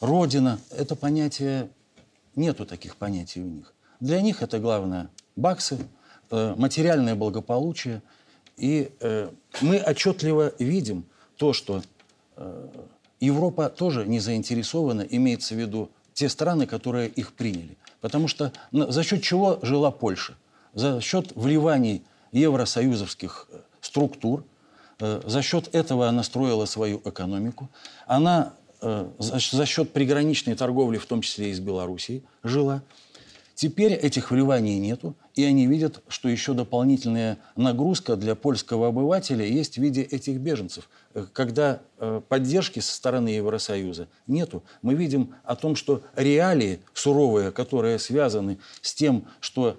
[0.00, 1.68] Родина– это понятие,
[2.34, 3.74] нету таких понятий у них.
[4.00, 5.78] Для них это главное баксы,
[6.30, 8.02] э, материальное благополучие.
[8.56, 11.04] И э, мы отчетливо видим
[11.36, 11.82] то, что
[12.36, 12.68] э,
[13.20, 17.76] Европа тоже не заинтересована, имеется в виду те страны, которые их приняли.
[18.00, 20.34] Потому что за счет чего жила Польша?
[20.72, 23.48] За счет вливаний евросоюзовских
[23.82, 24.44] структур,
[24.98, 27.68] за счет этого она строила свою экономику.
[28.06, 32.82] Она за счет приграничной торговли, в том числе и с Белоруссией, жила.
[33.60, 39.74] Теперь этих вливаний нету, и они видят, что еще дополнительная нагрузка для польского обывателя есть
[39.74, 40.88] в виде этих беженцев.
[41.12, 47.52] Э, когда э, поддержки со стороны Евросоюза нету, мы видим о том, что реалии суровые,
[47.52, 49.76] которые связаны с тем, что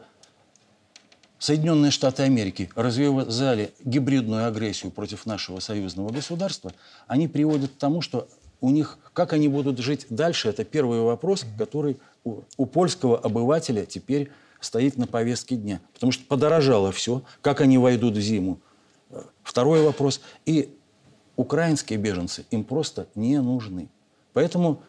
[1.39, 6.71] Соединенные Штаты Америки развязали гибридную агрессию против нашего союзного государства,
[7.07, 8.27] они приводят к тому, что
[8.61, 13.85] у них, как они будут жить дальше, это первый вопрос, который у, у польского обывателя
[13.85, 15.81] теперь стоит на повестке дня.
[15.93, 18.59] Потому что подорожало все, как они войдут в зиму.
[19.43, 20.21] Второй вопрос.
[20.45, 20.73] И
[21.35, 23.89] украинские беженцы им просто не нужны.
[24.33, 24.81] Поэтому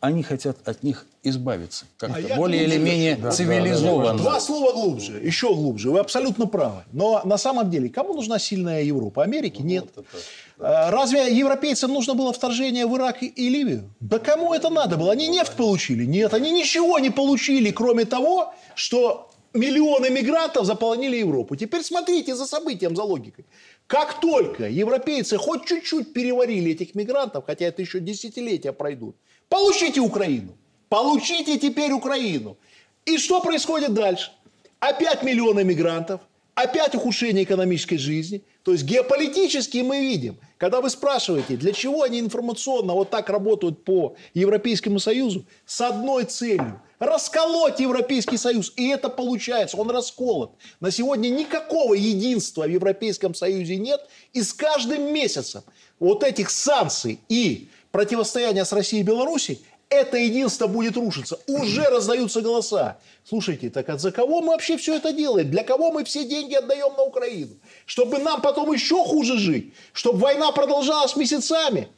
[0.00, 1.86] они хотят от них избавиться.
[1.96, 4.18] Как-то а более или менее да, цивилизованно.
[4.18, 5.92] Два слова глубже, еще глубже.
[5.92, 6.82] Вы абсолютно правы.
[6.92, 9.22] Но на самом деле, кому нужна сильная Европа?
[9.22, 9.86] Америке ну, нет.
[9.94, 10.16] Вот а,
[10.62, 13.90] Разве европейцам нужно было вторжение в Ирак и Ливию?
[13.98, 15.10] Да кому это надо было?
[15.10, 16.04] Они нефть получили?
[16.04, 21.56] Нет, они ничего не получили, кроме того, что миллионы мигрантов заполонили Европу.
[21.56, 23.44] Теперь смотрите за событием, за логикой.
[23.88, 29.16] Как только европейцы хоть чуть-чуть переварили этих мигрантов, хотя это еще десятилетия пройдут,
[29.48, 30.56] получите Украину.
[30.88, 32.56] Получите теперь Украину.
[33.04, 34.30] И что происходит дальше?
[34.78, 36.20] Опять миллионы мигрантов,
[36.54, 38.42] опять ухудшение экономической жизни.
[38.62, 43.82] То есть геополитически мы видим, когда вы спрашиваете, для чего они информационно вот так работают
[43.82, 48.72] по Европейскому Союзу, с одной целью– расколоть Европейский Союз.
[48.76, 50.52] И это получается, он расколот.
[50.78, 54.08] На сегодня никакого единства в Европейском Союзе нет.
[54.34, 55.64] И с каждым месяцем
[55.98, 59.58] вот этих санкций и противостояния с Россией и Беларусью
[59.92, 61.38] это единство будет рушиться.
[61.46, 62.98] Уже раздаются голоса.
[63.24, 65.50] Слушайте, так а за кого мы вообще все это делаем?
[65.50, 67.56] Для кого мы все деньги отдаем на Украину?
[67.84, 69.74] Чтобы нам потом еще хуже жить?
[69.92, 71.88] Чтобы война продолжалась месяцами?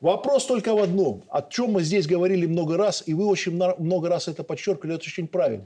[0.00, 1.24] Вопрос только в одном.
[1.28, 5.04] О чем мы здесь говорили много раз, и вы очень много раз это подчеркивали, это
[5.04, 5.64] очень правильно.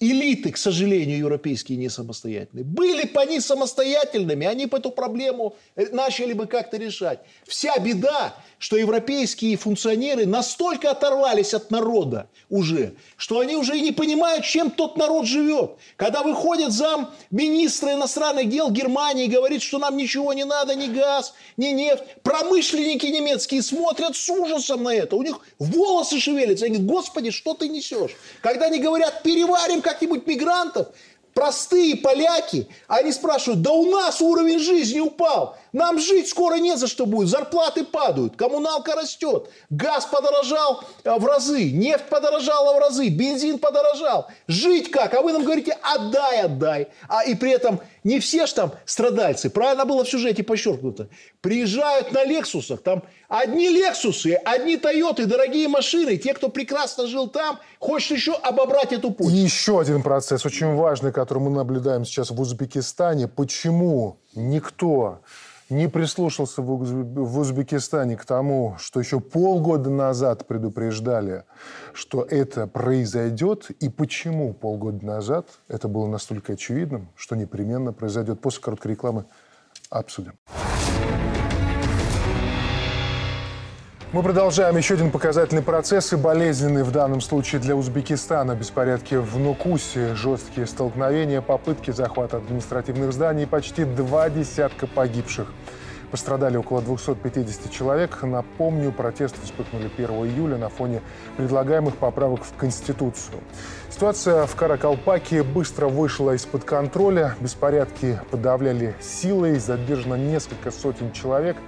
[0.00, 2.64] Элиты, к сожалению, европейские не самостоятельные.
[2.64, 7.18] Были бы они самостоятельными, они бы эту проблему э, начали бы как-то решать.
[7.48, 13.90] Вся беда, что европейские функционеры настолько оторвались от народа уже, что они уже и не
[13.90, 15.72] понимают, чем тот народ живет.
[15.96, 20.86] Когда выходит зам министра иностранных дел Германии и говорит, что нам ничего не надо, ни
[20.86, 25.16] газ, ни нефть, промышленники немецкие смотрят с ужасом на это.
[25.16, 26.66] У них волосы шевелятся.
[26.66, 28.12] Они говорят, господи, что ты несешь?
[28.42, 30.88] Когда они говорят, переварим как-нибудь мигрантов,
[31.32, 35.56] простые поляки, они спрашивают, да у нас уровень жизни упал.
[35.72, 37.28] Нам жить скоро не за что будет.
[37.28, 44.26] Зарплаты падают, коммуналка растет, газ подорожал э, в разы, нефть подорожала в разы, бензин подорожал.
[44.46, 45.14] Жить как?
[45.14, 46.88] А вы нам говорите, отдай, отдай.
[47.08, 51.08] А и при этом не все ж там страдальцы, правильно было в сюжете подчеркнуто.
[51.40, 56.16] Приезжают на Лексусах, там одни Лексусы, одни Тойоты, дорогие машины.
[56.16, 59.32] Те, кто прекрасно жил там, хочет еще обобрать эту путь.
[59.32, 63.28] И еще один процесс, очень важный, который мы наблюдаем сейчас в Узбекистане.
[63.28, 65.20] Почему никто
[65.70, 71.44] не прислушался в Узбекистане к тому, что еще полгода назад предупреждали,
[71.92, 78.40] что это произойдет, и почему полгода назад это было настолько очевидным, что непременно произойдет.
[78.40, 79.26] После короткой рекламы
[79.90, 80.32] обсудим.
[84.10, 88.54] Мы продолжаем еще один показательный процесс и болезненный в данном случае для Узбекистана.
[88.54, 95.52] Беспорядки в Нукусе, жесткие столкновения, попытки захвата административных зданий и почти два десятка погибших.
[96.10, 98.22] Пострадали около 250 человек.
[98.22, 101.02] Напомню, протесты вспыхнули 1 июля на фоне
[101.36, 103.40] предлагаемых поправок в Конституцию.
[103.90, 107.34] Ситуация в Каракалпаке быстро вышла из-под контроля.
[107.40, 111.58] Беспорядки подавляли силой, задержано несколько сотен человек–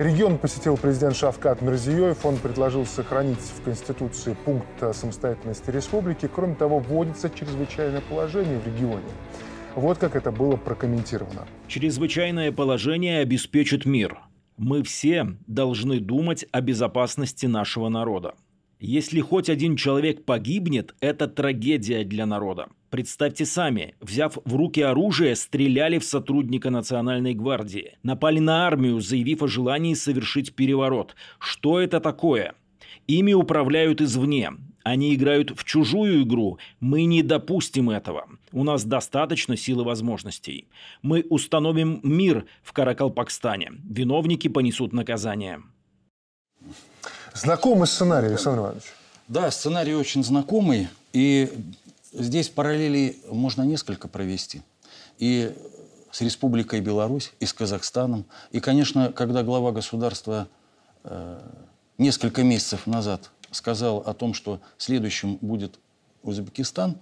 [0.00, 2.24] Регион посетил президент Шавкат Мирзиёев.
[2.24, 6.26] Он предложил сохранить в Конституции пункт самостоятельности республики.
[6.34, 9.04] Кроме того, вводится чрезвычайное положение в регионе.
[9.74, 11.46] Вот как это было прокомментировано.
[11.68, 14.18] Чрезвычайное положение обеспечит мир.
[14.56, 18.32] Мы все должны думать о безопасности нашего народа.
[18.78, 22.68] Если хоть один человек погибнет, это трагедия для народа.
[22.90, 27.96] Представьте сами, взяв в руки оружие, стреляли в сотрудника Национальной гвардии.
[28.02, 31.14] Напали на армию, заявив о желании совершить переворот.
[31.38, 32.54] Что это такое?
[33.06, 34.50] Ими управляют извне.
[34.82, 36.58] Они играют в чужую игру.
[36.80, 38.26] Мы не допустим этого.
[38.50, 40.66] У нас достаточно сил и возможностей.
[41.00, 43.70] Мы установим мир в Каракалпакстане.
[43.84, 45.62] Виновники понесут наказание.
[47.34, 48.84] Знакомый сценарий, Александр Иванович?
[49.28, 50.88] Да, сценарий очень знакомый.
[51.12, 51.48] И
[52.12, 54.62] здесь параллели можно несколько провести.
[55.18, 55.54] И
[56.10, 58.24] с Республикой Беларусь, и с Казахстаном.
[58.50, 60.48] И, конечно, когда глава государства
[61.04, 61.40] э,
[61.98, 65.78] несколько месяцев назад сказал о том, что следующим будет
[66.22, 66.98] Узбекистан,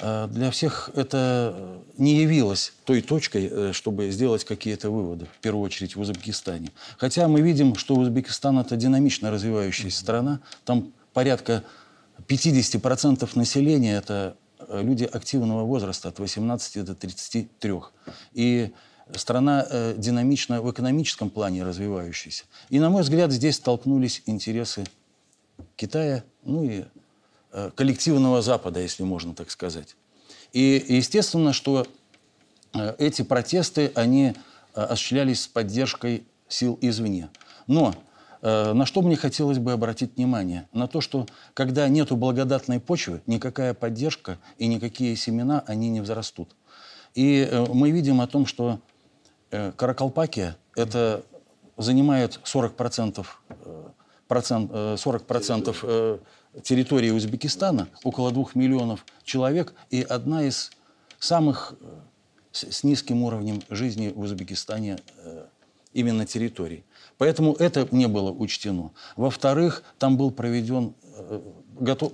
[0.00, 5.64] а, для всех это не явилось той точкой, э, чтобы сделать какие-то выводы, в первую
[5.64, 6.72] очередь в Узбекистане.
[6.98, 10.40] Хотя мы видим, что Узбекистан– это динамично развивающаяся страна.
[10.64, 11.62] Там порядка
[12.26, 17.74] 50% населения– это э, люди активного возраста от 18 до 33.
[18.32, 18.72] И
[19.14, 22.44] страна э, динамично в экономическом плане развивающаяся.
[22.70, 24.84] И, на мой взгляд, здесь столкнулись интересы
[25.76, 26.84] Китая, ну и
[27.54, 29.94] Э, коллективного Запада, если можно так сказать.
[30.54, 31.86] И естественно, что
[32.72, 34.32] э, эти протесты, они
[34.74, 37.28] э, осуществлялись с поддержкой сил извне.
[37.66, 37.94] Но
[38.42, 40.68] на что мне хотелось бы обратить внимание?
[40.72, 46.54] На то, что когда нет благодатной почвы, никакая поддержка и никакие семена, они не взрастут.
[47.14, 48.80] И мы видим о том, что
[49.50, 51.24] Каракалпакия это
[51.76, 53.26] занимает 40%,
[54.26, 56.20] процент, 40%
[56.62, 60.70] территории Узбекистана, около двух миллионов человек, и одна из
[61.18, 61.86] самых э,
[62.52, 65.46] с низким уровнем жизни в Узбекистане э,
[65.94, 66.84] именно территорий.
[67.22, 68.90] Поэтому это не было учтено.
[69.14, 70.92] Во-вторых, там был проведен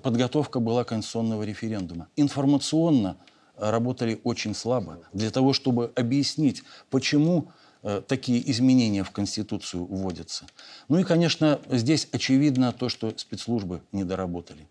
[0.02, 2.08] подготовка была конституционного референдума.
[2.16, 3.16] Информационно
[3.56, 7.48] работали очень слабо для того, чтобы объяснить, почему
[7.82, 10.44] э, такие изменения в Конституцию вводятся.
[10.88, 14.68] Ну и, конечно, здесь очевидно то, что спецслужбы не доработали.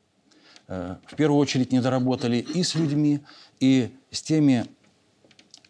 [0.67, 3.21] Э, в первую очередь не доработали и с людьми,
[3.59, 4.67] и с теми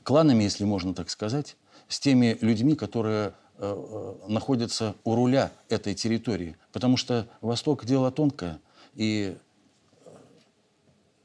[0.03, 1.55] кланами, если можно так сказать,
[1.87, 3.31] с теми людьми, которые э,
[4.27, 6.55] находятся у руля этой территории.
[6.71, 8.59] Потому что Восток– дело тонкое,
[8.93, 9.37] и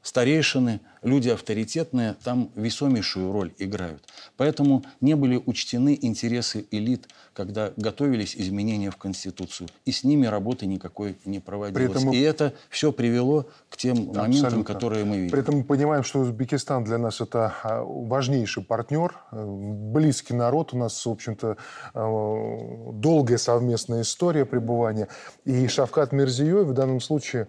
[0.01, 4.03] старейшины, люди авторитетные там весомейшую роль играют.
[4.37, 9.69] Поэтому не были учтены интересы элит, когда готовились изменения в Конституцию.
[9.85, 11.91] И с ними работы никакой не проводилось.
[11.91, 12.13] При этом.
[12.13, 14.21] И это все привело к тем Абсолютно.
[14.21, 15.31] моментам, которые мы видим.
[15.31, 20.73] При этом мы понимаем, что Узбекистан для нас это а, важнейший партнер, э, близкий народ.
[20.73, 21.57] У нас, в общем-то,
[21.93, 25.07] э, долгая совместная история пребывания.
[25.45, 27.47] И Шавкат Мирзиёев в данном случае,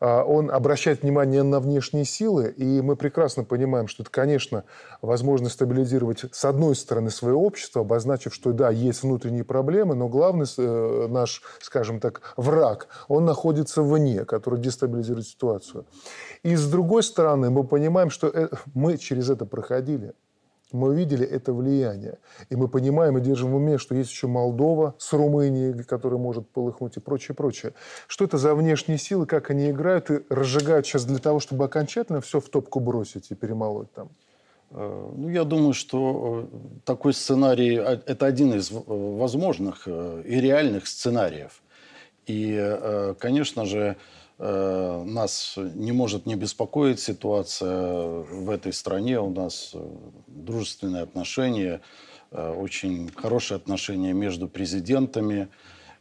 [0.00, 4.64] а, он обращает внимание на внешние силы, и мы прекрасно понимаем, что это, конечно,
[5.02, 10.46] возможно стабилизировать с одной стороны свое общество, обозначив, что да, есть внутренние проблемы, но главный
[10.56, 15.86] э, наш, скажем так, враг, он находится вне, который дестабилизирует ситуацию.
[16.42, 20.14] И с другой стороны, мы понимаем, что э, мы через это проходили.
[20.72, 22.18] Мы увидели это влияние.
[22.50, 26.48] И мы понимаем и держим в уме, что есть еще Молдова с Румынией, которая может
[26.48, 27.74] полыхнуть и прочее, прочее.
[28.06, 32.20] Что это за внешние силы, как они играют и разжигают сейчас для того, чтобы окончательно
[32.20, 34.08] все в топку бросить и перемолоть там?
[34.70, 37.74] Э, ну, я думаю, что э, такой сценарий–
[38.06, 41.62] это один из возможных и реальных сценариев.
[42.26, 49.20] И, конечно же, Э, нас не может не беспокоить ситуация в этой стране.
[49.20, 49.78] У нас э,
[50.26, 51.80] дружественные отношения,
[52.32, 55.48] э, очень хорошие отношения между президентами.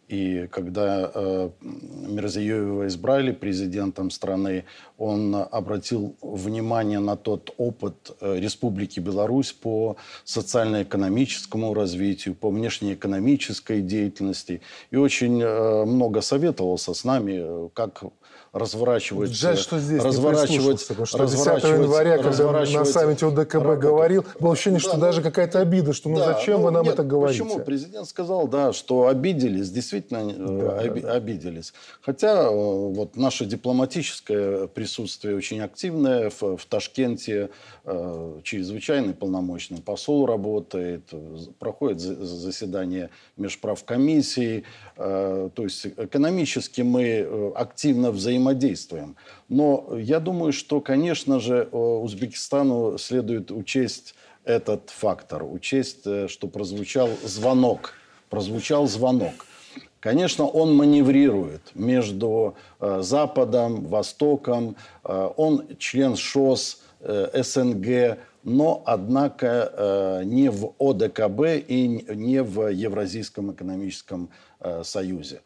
[0.09, 4.65] И когда э, Мирзиёева избрали президентом страны,
[4.97, 14.61] он обратил внимание на тот опыт э, Республики Беларусь по социально-экономическому развитию, по внешнеэкономической деятельности.
[14.91, 18.03] И очень э, много советовался с нами, как
[18.54, 19.32] разворачивать...
[19.32, 23.82] Жаль, что здесь разворачивать, потому что 10 января, когда на саммите ОДКБ работу.
[23.82, 26.72] говорил, было ощущение, что да, даже ну, какая-то обида, что ну да, зачем ну, вы
[26.72, 27.43] нам нет, это говорите?
[27.43, 27.60] Почему?
[27.64, 31.14] Президент сказал, да, что обиделись, действительно э, да, да.
[31.14, 31.74] обиделись.
[32.01, 37.49] Хотя э, вот наше дипломатическое присутствие очень активное в, в Ташкенте,
[37.86, 41.10] э, чрезвычайный полномочный посол работает,
[41.58, 44.64] проходит заседание межправкомиссии,
[44.95, 49.15] то есть экономически мы активно взаимодействуем взаимодействуем.
[49.49, 57.09] Но я думаю, что, конечно же, Узбекистану следует учесть этот фактор, учесть, э, что прозвучал
[57.23, 57.93] звонок.
[58.29, 59.45] Прозвучал звонок.
[59.99, 64.75] Конечно, он маневрирует между э, Западом, Востоком.
[65.03, 66.81] Э, он член ШОС,
[67.33, 74.29] СНГ, но, однако, не в ОДКБ и не в Евразийском экономическом
[74.83, 75.41] союзе.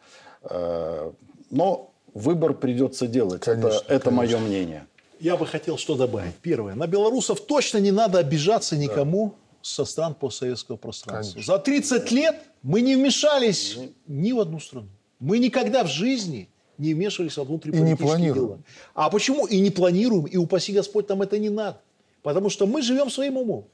[1.50, 1.87] Но
[2.18, 3.42] выбор придется делать.
[3.42, 4.88] Конечно, это, это мое мнение.
[5.20, 6.36] Я бы хотел что добавить.
[6.36, 6.76] Первое.
[6.76, 9.34] На белорусов точно не надо обижаться никому да.
[9.62, 11.36] со стран постсоветского пространства.
[11.36, 11.54] Конечно.
[11.54, 14.88] За 30 лет мы не вмешались ни в одну страну.
[15.20, 18.60] Мы никогда в жизни не вмешивались во внутриполитические дела.
[18.94, 19.48] А почему?
[19.48, 21.82] И не планируем, и упаси Господь, нам это не надо.
[22.22, 23.66] Потому что мы живем своим умом.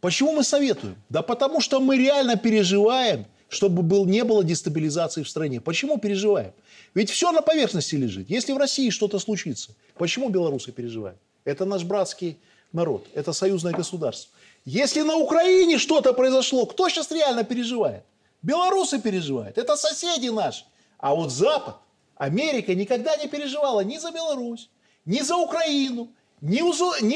[0.00, 0.96] Почему мы советуем?
[1.08, 5.60] Да потому что мы реально переживаем, чтобы был, не было дестабилизации в стране.
[5.60, 6.52] Почему переживаем?
[6.94, 8.30] Ведь все на поверхности лежит.
[8.30, 11.18] Если в России что-то случится, почему белорусы переживают?
[11.44, 12.38] Это наш братский
[12.72, 14.32] народ, это союзное государство.
[14.64, 18.04] Если на Украине что-то произошло, кто сейчас реально переживает?
[18.40, 20.64] Белорусы переживают, это соседи наши.
[20.98, 21.76] А вот Запад,
[22.16, 24.70] Америка никогда не переживала ни за Беларусь,
[25.04, 26.08] ни за Украину,
[26.40, 26.60] ни,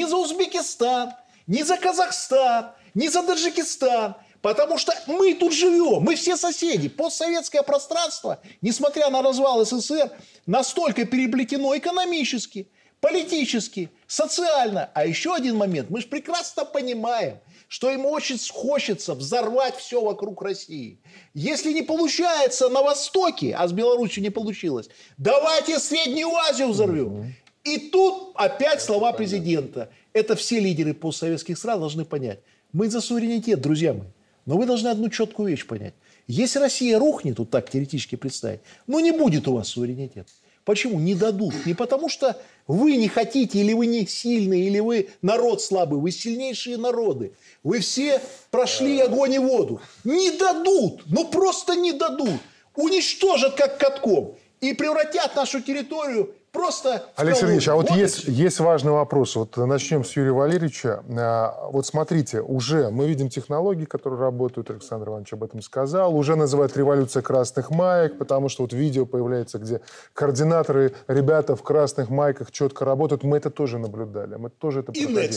[0.05, 1.13] за Узбекистан,
[1.47, 4.15] ни за Казахстан, ни за Таджикистан.
[4.45, 6.87] Потому что мы тут живем, мы все соседи.
[6.87, 10.11] Постсоветское пространство, несмотря на развал СССР,
[10.45, 12.67] настолько переплетено экономически,
[12.99, 14.91] политически, социально.
[14.93, 15.89] А еще один момент.
[15.89, 20.99] Мы же прекрасно понимаем, что ему очень хочется взорвать все вокруг России.
[21.33, 27.33] Если не получается на Востоке, а с Беларусью не получилось, давайте Среднюю Азию взорвем.
[27.63, 29.89] И тут опять слова президента.
[30.13, 32.41] Это все лидеры постсоветских стран должны понять.
[32.73, 34.09] Мы за суверенитет, друзья мои.
[34.45, 35.93] Но вы должны одну четкую вещь понять.
[36.27, 40.29] Если Россия рухнет, вот так теоретически представить, ну не будет у вас суверенитета.
[40.65, 40.99] Почему?
[40.99, 41.53] Не дадут.
[41.67, 45.99] Не потому что вы не хотите, или вы не сильные, или вы народ слабый.
[45.99, 47.33] Вы сильнейшие народы.
[47.63, 48.19] Вы все
[48.49, 49.79] прошли огонь и воду.
[50.03, 51.03] Не дадут.
[51.05, 52.41] Ну просто не дадут.
[52.75, 54.35] Уничтожат как катком.
[54.59, 58.07] и превратят нашу территорию просто Алексей Сергеевич, а вот колонию.
[58.07, 59.35] есть, есть важный вопрос.
[59.35, 61.03] Вот начнем с Юрия Валерьевича.
[61.17, 66.15] А, Вот смотрите, уже мы видим технологии, которые работают, Александр Иванович об этом сказал.
[66.15, 69.81] Уже называют революция красных маек, потому что вот видео появляется, где
[70.13, 73.23] координаторы, ребята в красных майках четко работают.
[73.23, 75.35] Мы это тоже наблюдали, мы тоже это И проходили.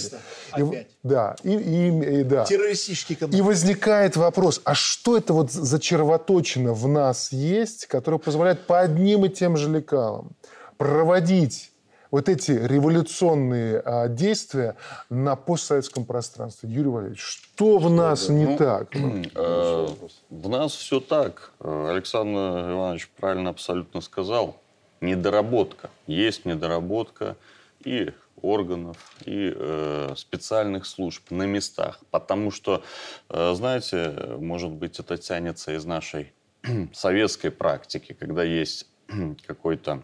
[0.57, 0.87] И опять.
[1.03, 2.45] да, и, и- и да.
[2.45, 3.37] Террористический канал.
[3.39, 8.81] И возникает вопрос, а что это вот за червоточина в нас есть, которая позволяет по
[8.81, 10.31] одним и тем же лекалам
[10.79, 11.72] проводить
[12.11, 14.76] вот эти революционные а, действия
[15.11, 16.70] на постсоветском пространстве?
[16.70, 18.97] Юрий Валерьевич, что в нас не Ну, так?
[18.97, 19.89] Э,
[20.31, 21.53] В нас все так.
[21.61, 24.57] Александр Иванович правильно абсолютно сказал.
[25.03, 25.91] Недоработка.
[26.07, 27.37] Есть недоработка
[27.85, 32.01] и органов, и э, специальных служб на местах.
[32.11, 32.83] Потому что,
[33.29, 36.33] э, знаете, может быть, это тянется из нашей
[36.93, 38.87] советской практики, когда есть
[39.47, 40.03] какой-то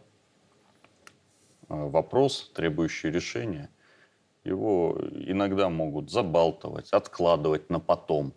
[1.69, 3.71] вопрос, требующий решения,
[4.45, 8.33] его иногда могут забалтывать, откладывать на потом.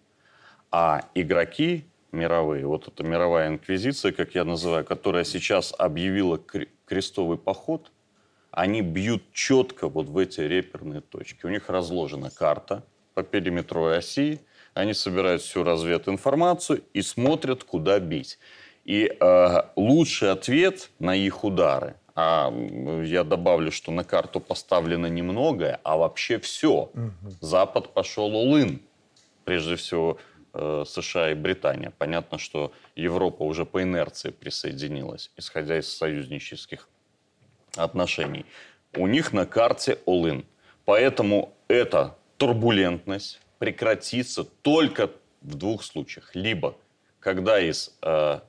[0.72, 7.38] А игроки мировые, вот эта мировая инквизиция, как я называю, которая сейчас объявила кре- крестовый
[7.38, 7.92] поход,
[8.52, 11.46] они бьют четко вот в эти реперные точки.
[11.46, 14.42] У них разложена карта по периметру оси,
[14.74, 18.40] они собирают всю развединформацию и смотрят, куда бить.
[18.86, 22.52] И э, лучший ответ на их удары, а
[23.04, 26.90] я добавлю, что на карту поставлено немногое, а вообще все.
[27.42, 28.82] Запад пошел улын
[29.46, 30.18] прежде всего
[30.54, 31.94] э, США и Британия.
[31.96, 36.90] Понятно, что Европа уже по инерции присоединилась, исходя из союзнических
[37.76, 38.48] отношений.
[38.96, 40.44] У них на карте all
[40.86, 45.12] Поэтому эта турбулентность прекратится только
[45.42, 46.34] в двух случаях.
[46.34, 46.76] Либо
[47.20, 48.40] когда из, э,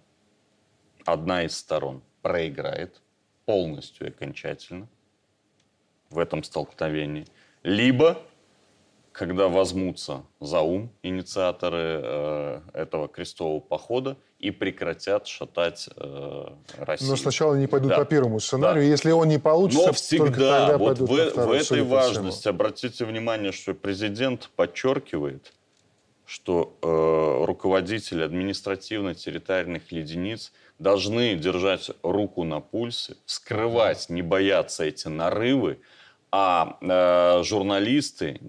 [1.04, 3.02] одна из сторон проиграет
[3.48, 4.86] полностью и окончательно
[6.10, 7.26] в этом столкновении,
[7.62, 8.18] либо
[9.12, 16.46] когда возьмутся за ум инициаторы э, этого крестового похода и прекратят шатать э,
[16.76, 17.10] Россию.
[17.10, 17.96] Но сначала они пойдут Да.
[17.96, 18.84] по первому сценарию.
[18.84, 18.90] Да.
[18.90, 20.28] Если он не получится, Но всегда,
[20.68, 25.54] тогда вот пойдут в, по в этой важности, обратите внимание, что президент подчеркивает,
[26.28, 35.80] что э, руководители административно-территориальных единиц должны держать руку на пульсе, скрывать, не бояться эти нарывы,
[36.30, 38.42] а э, журналисты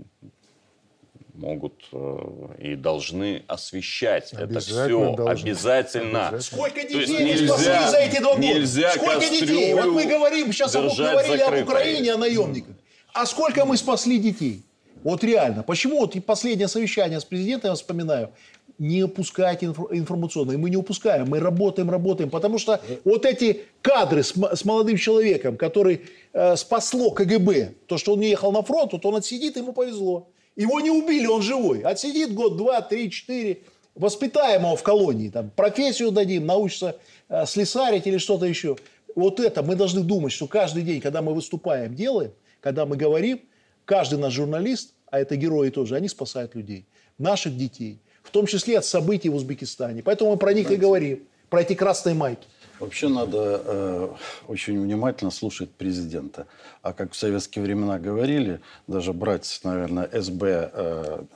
[1.34, 5.30] могут э, и должны освещать это все должны.
[5.30, 6.28] обязательно.
[6.28, 6.42] Обязательно.
[6.42, 8.46] Сколько То есть детей не спасли за эти два года?
[8.46, 9.74] Нельзя Сколько детей?
[9.74, 11.62] Вот мы говорим, сейчас говорили закрытой.
[11.62, 12.76] об Украине, о наемниках.
[13.14, 14.66] А сколько мы спасли детей?
[15.04, 15.64] Вот реально.
[15.64, 18.32] Почему вот и последнее совещание с президентом, я вспоминаю,
[18.78, 20.58] не упускайте инфо- информационное.
[20.58, 22.30] Мы не упускаем, мы работаем, работаем.
[22.30, 28.14] Потому что вот эти кадры с, с молодым человеком, который э, спасло КГБ, то, что
[28.14, 30.30] он не ехал на фронт, вот он отсидит, ему повезло.
[30.56, 31.82] Его не убили, он живой.
[31.82, 33.60] Отсидит год, два, три, четыре.
[33.96, 35.30] Воспитаем его в колонии.
[35.30, 36.96] Там, профессию дадим, научится
[37.28, 38.78] э, слесарить или что-то еще.
[39.16, 42.32] Вот это мы должны думать, что каждый день, когда мы выступаем, делаем,
[42.62, 43.42] когда мы говорим,
[43.90, 46.86] каждый наш журналист, а это герои тоже, они спасают людей,
[47.18, 50.04] наших детей, в том числе от событий в Узбекистане.
[50.04, 52.48] Поэтому мы про них и говорим, про эти красные майки.
[52.80, 54.10] Вообще надо э,
[54.48, 56.46] очень внимательно слушать президента.
[56.84, 61.28] А как в советские времена говорили, даже брать, наверное, sb.by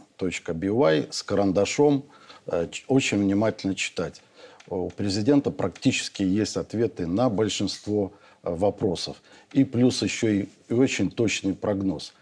[1.11, 2.05] с карандашом,
[2.45, 4.21] э, очень внимательно читать.
[4.67, 9.17] У президента практически есть ответы на большинство э, вопросов.
[9.53, 12.13] И плюс еще и, и очень точный прогноз.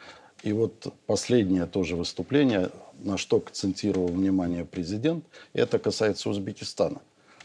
[0.44, 5.24] И вот последнее тоже выступление, на что акцентировал внимание президент,
[5.54, 7.02] это касается Узбекистана.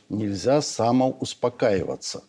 [0.09, 2.25] Нельзя самоуспокаиваться.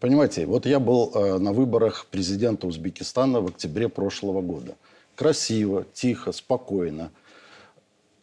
[0.00, 4.76] Понимаете, вот я был э, на выборах президента Узбекистана в октябре прошлого года.
[5.14, 7.10] Красиво, тихо, спокойно.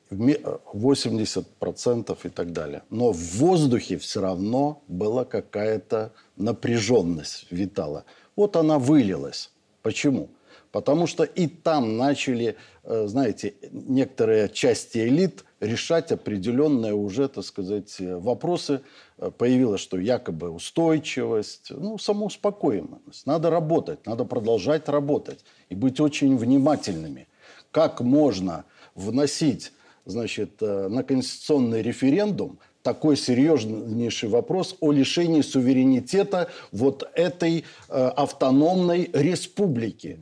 [0.10, 2.84] В ме- э, 80% и так далее.
[2.90, 8.06] Но в воздухе все равно была какая-то напряженность витала.
[8.36, 9.52] Вот она вылилась.
[9.82, 10.30] Почему?
[10.76, 17.96] Потому что и там начали, э, знаете, некоторые части элит решать определенные уже, так сказать,
[18.02, 18.82] э, вопросы.
[19.18, 23.26] Э, Появилось, что якобы устойчивость, ну, самоуспокоенность.
[23.26, 27.30] Надо работать, надо продолжать работать и быть очень внимательными.
[27.72, 28.66] Как можно
[28.96, 29.72] вносить,
[30.04, 40.20] значит, на конституционный референдум такой серьезнейший вопрос о лишении суверенитета вот этой э, автономной республики,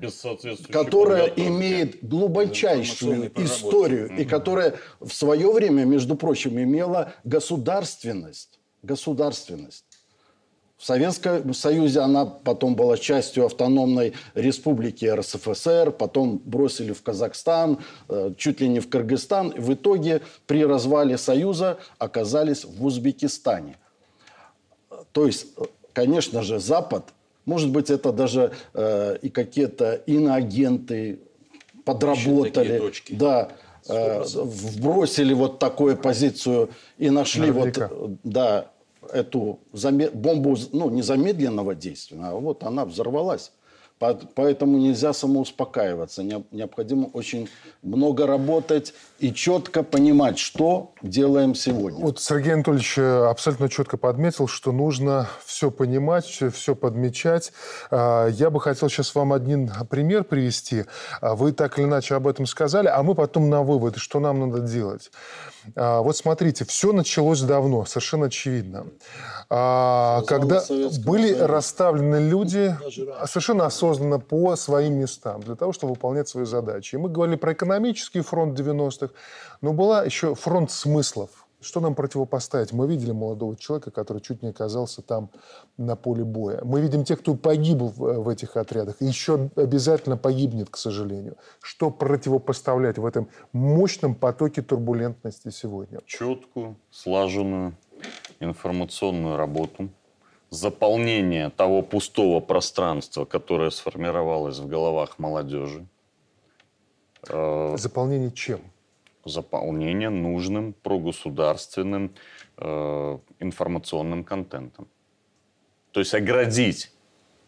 [0.72, 8.62] которая имеет глубочайшую историю и которая в свое время, между прочим, имела государственность.
[8.82, 9.86] Государственность.
[10.84, 17.78] В Советском Союзе она потом была частью автономной республики РСФСР, потом бросили в Казахстан,
[18.10, 19.54] э, чуть ли не в Кыргызстан.
[19.56, 23.78] В итоге при развале Союза оказались в Узбекистане.
[25.14, 25.48] То есть,
[25.94, 27.14] конечно же, Запад,
[27.46, 31.20] может быть, это даже э, и какие-то иноагенты
[31.86, 32.80] подработали.
[32.80, 33.14] точки.
[33.14, 33.54] Да,
[33.88, 37.88] э, вбросили вот такую позицию и нашли Наверняка.
[37.88, 38.74] вот, э, да,
[39.12, 39.60] эту
[40.14, 43.52] бомбу, ну, не замедленного действия, а вот она взорвалась.
[44.00, 46.24] По- Поэтому нельзя самоуспокаиваться.
[46.24, 47.48] Не- Необходимо очень
[47.84, 52.04] много работать и четко понимать, что делаем сегодня.
[52.04, 57.54] Вот Сергей Анатольевич э, абсолютно четко подметил, что нужно все понимать, все подмечать.
[57.92, 60.86] А, Я бы хотел сейчас вам один пример привести.
[61.22, 64.40] А, Вы так или иначе об этом сказали, а мы потом на выводы, что нам
[64.50, 65.12] надо делать.
[65.76, 68.88] А, Вот смотрите, все началось давно, совершенно очевидно.
[69.50, 70.64] А, Когда
[71.06, 73.08] были расставлены люди раньше.
[73.26, 76.96] совершенно осознанно по своим местам для того, чтобы выполнять свои задачи.
[76.96, 79.14] И мы говорили про экономический фронт 90-х,
[79.62, 81.30] но была еще фронт смыслов.
[81.64, 82.74] Что нам противопоставить?
[82.74, 85.30] Мы видели молодого человека, который чуть не оказался там
[85.78, 86.62] на поле боя.
[86.64, 88.98] Мы видим тех, кто погиб в, в этих отрядах.
[89.02, 91.38] И еще обязательно погибнет, к сожалению.
[91.62, 96.00] Что противопоставлять в этом мощном потоке турбулентности сегодня?
[96.06, 97.76] четкую, слаженную
[98.40, 99.90] информационную работу,
[100.50, 105.88] заполнение того пустого пространства, которое сформировалось в головах молодежи,
[107.30, 108.60] э, Заполнение чем?
[109.26, 112.14] Заполнение нужным прогосударственным
[112.58, 114.88] э, информационным контентом.
[115.92, 116.92] То есть оградить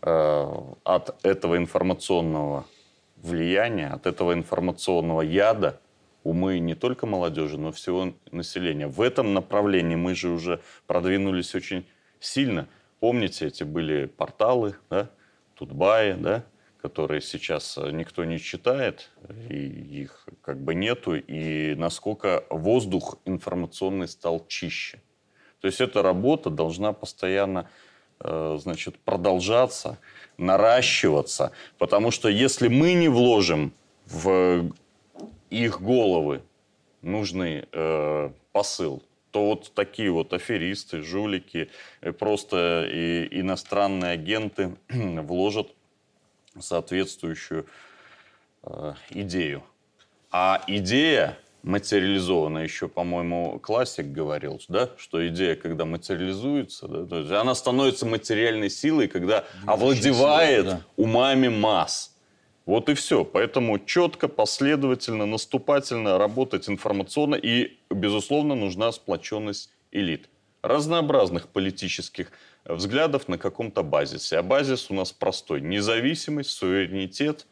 [0.01, 0.45] э,
[0.84, 2.65] от этого информационного
[3.17, 5.80] влияния, от этого информационного яда
[6.23, 8.88] умы не только молодежи, но всего населения.
[8.88, 11.86] В этом направлении мы же уже продвинулись очень
[12.19, 12.67] сильно.
[12.99, 15.09] Помните, эти были порталы, да,
[15.55, 16.43] Тутбаи, да,
[16.86, 19.09] которые сейчас э, никто не читает,
[19.49, 19.57] и
[20.03, 25.01] их как бы нету, и насколько воздух информационный стал чище.
[25.61, 27.67] То есть эта работа должна постоянно
[28.19, 29.97] э, значит, продолжаться,
[30.38, 33.73] наращиваться, потому что если мы не вложим
[34.05, 34.69] в
[35.49, 36.43] их головы
[37.01, 41.69] нужный э, посыл, то вот такие вот аферисты, жулики,
[42.01, 45.69] э, просто и иностранные агенты вложат
[46.60, 47.66] соответствующую
[48.64, 49.64] э, идею.
[50.32, 57.32] А идея материализована, еще, по-моему, классик говорил, да, что идея, когда материализуется, да, то есть
[57.32, 60.86] она становится материальной силой, когда овладевает сила, да.
[60.95, 62.16] умами масс.
[62.66, 63.24] Вот и все.
[63.24, 67.36] Поэтому четко, последовательно, наступательно работать информационно.
[67.36, 70.30] И, безусловно, нужна сплоченность элит.
[70.64, 72.32] Разнообразных политических
[72.66, 74.38] взглядов на каком-то базисе.
[74.38, 75.61] А базис у нас простой.
[75.61, 77.45] Независимость, суверенитет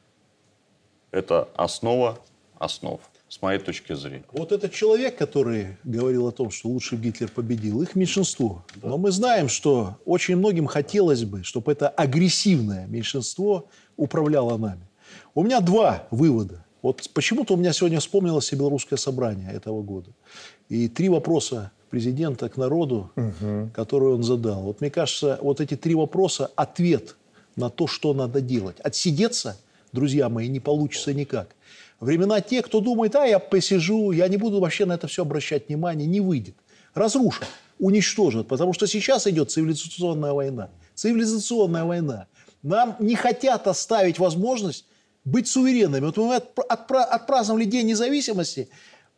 [1.12, 2.20] –это основа
[2.58, 4.24] основ, с моей точки зрения.
[4.32, 8.64] Вот этот человек, который говорил о том, что лучше Гитлер победил, их меньшинство.
[8.82, 14.88] Но мы знаем, что очень многим хотелось бы, чтобы это агрессивное меньшинство управляло нами.
[15.36, 16.64] У меня два вывода.
[16.82, 20.12] Вот почему-то у меня сегодня вспомнилось и белорусское собрание этого года.
[20.70, 23.12] И три вопроса президента к народу,
[23.76, 24.64] которые он задал.
[24.64, 27.16] Вот мне кажется, вот эти три вопроса– ответ
[27.56, 28.78] на то, что надо делать.
[28.80, 29.60] Отсидеться,
[29.92, 31.56] друзья мои, не получится никак.
[32.00, 35.68] Времена те, кто думает, а я посижу, я не буду вообще на это все обращать
[35.68, 36.56] внимание, не выйдет.
[36.96, 40.70] Разрушат, уничтожат, потому что сейчас идет цивилизационная война.
[40.96, 42.26] Цивилизационная война.
[42.64, 44.86] Нам не хотят оставить возможность
[45.26, 46.08] быть суверенными.
[46.08, 48.70] Вот мы отпра- отпраздновали День независимости.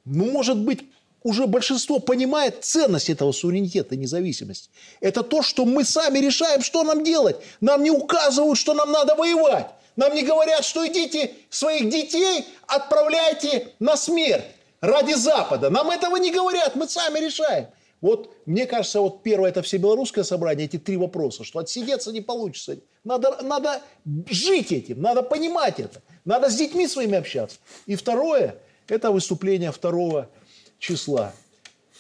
[0.04, 0.82] Ну, может быть,
[1.26, 4.70] уже большинство понимает ценность этого суверенитета и независимости.
[5.02, 7.38] Это то, что мы сами решаем, что нам делать.
[7.62, 9.66] Нам не указывают, что нам надо воевать.
[9.96, 14.46] Нам не говорят, что идите своих детей отправляйте на смерть
[14.82, 15.72] ради Запада.
[15.72, 17.70] Нам этого не говорят, мы сами решаем.
[18.02, 22.78] Вот мне кажется, вот первое это всебелорусское собрание, эти три вопроса, что отсидеться не получится.
[23.04, 23.82] Надо, надо
[24.30, 27.58] жить этим, надо понимать это, надо с детьми своими общаться.
[27.88, 28.58] И второе,
[28.88, 30.28] это выступление 2
[30.80, 31.34] числа.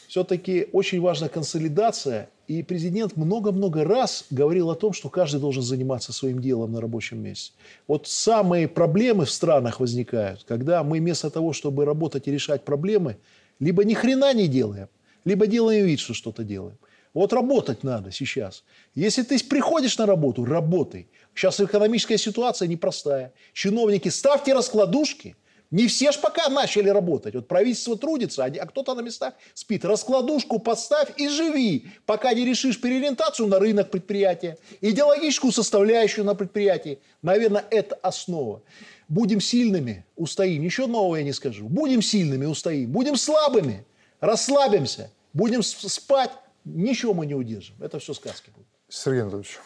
[0.08, 6.14] Все-таки очень важна консолидация, и президент много-много раз говорил о том, что каждый должен заниматься
[6.14, 7.54] своим делом на рабочем месте.
[7.88, 13.18] Вот самые проблемы в странах возникают, когда мы вместо того, чтобы работать и решать проблемы,
[13.60, 14.90] либо ни хрена не делаем,
[15.26, 16.78] либо делаем вид, что что-то делаем.
[17.16, 18.64] Вот работать надо сейчас.
[18.94, 21.08] Если ты приходишь на работу, работай.
[21.34, 23.34] Сейчас экономическая ситуация непростая.
[23.54, 25.36] Чиновники, ставьте раскладушки,
[25.76, 27.36] Не все ж пока начали работать.
[27.36, 29.84] Вот правительство трудится, а, кто-то на местах спит.
[29.84, 37.00] Раскладушку поставь и живи, пока не решишь переориентацию на рынок предприятия, идеологическую составляющую на предприятии.
[37.22, 38.62] Наверное, это основа.
[39.10, 40.64] Будем сильными, устоим.
[40.64, 41.68] Ничего нового я не скажу.
[41.68, 42.90] Будем сильными, устоим.
[42.90, 43.86] Будем слабыми,
[44.22, 45.12] расслабимся.
[45.34, 46.32] Будем спать,
[46.64, 47.76] ничего мы не удержим.
[47.82, 48.70] Это все сказки будут.
[48.88, 49.60] Сергей Анатольевич.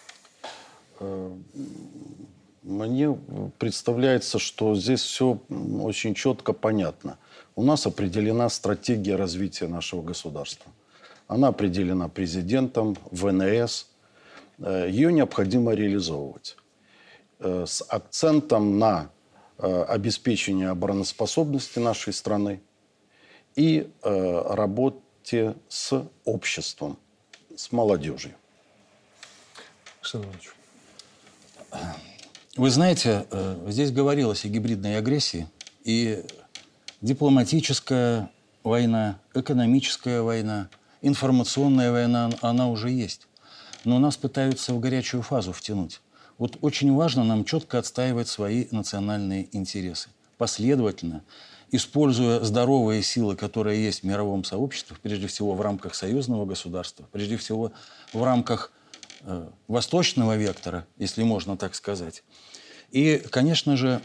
[2.62, 3.18] Мне
[3.58, 5.40] представляется, что здесь все
[5.82, 7.18] очень четко понятно.
[7.56, 10.72] У нас определена стратегия развития нашего государства.
[11.28, 13.88] Она определена президентом, ВНС.
[14.58, 16.58] Э, Ее необходимо реализовывать
[17.40, 19.10] э, с акцентом на
[19.58, 22.62] э, обеспечение обороноспособности нашей страны
[23.56, 26.98] и работе с обществом,
[27.56, 28.36] с молодежью.
[30.02, 30.50] Александр Иванович.
[32.60, 35.48] Вы знаете, э, здесь говорилось о гибридной агрессии,
[35.86, 36.26] и
[37.00, 38.30] дипломатическая
[38.66, 40.68] война, экономическая война,
[41.02, 43.28] информационная война, она уже есть.
[43.86, 46.02] Но нас пытаются в горячую фазу втянуть.
[46.38, 50.10] Вот очень важно нам четко отстаивать свои национальные интересы.
[50.38, 51.24] Последовательно,
[51.72, 57.38] используя здоровые силы, которые есть в мировом сообществе, прежде всего в рамках союзного государства, прежде
[57.38, 57.72] всего
[58.12, 58.74] в рамках
[59.68, 62.24] восточного вектора, если можно так сказать,
[62.92, 64.02] и, конечно же,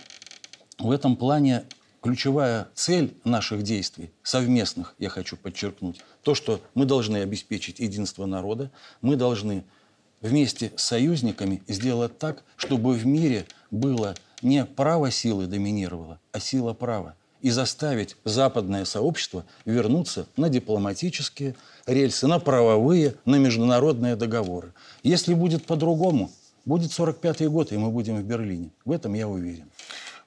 [0.78, 1.64] в этом плане
[2.02, 8.70] ключевая цель наших действий, совместных, я хочу подчеркнуть, то, что мы должны обеспечить единство народа,
[9.00, 9.64] мы должны
[10.20, 16.74] вместе с союзниками сделать так, чтобы в мире было не право силы доминировало, а сила
[16.74, 17.14] права.
[17.40, 21.54] И заставить западное сообщество вернуться на дипломатические
[21.86, 24.72] рельсы, на правовые, на международные договоры.
[25.02, 26.30] Если будет по-другому,
[26.64, 28.70] Будет 45-й год, и мы будем в Берлине.
[28.86, 29.66] В этом я уверен.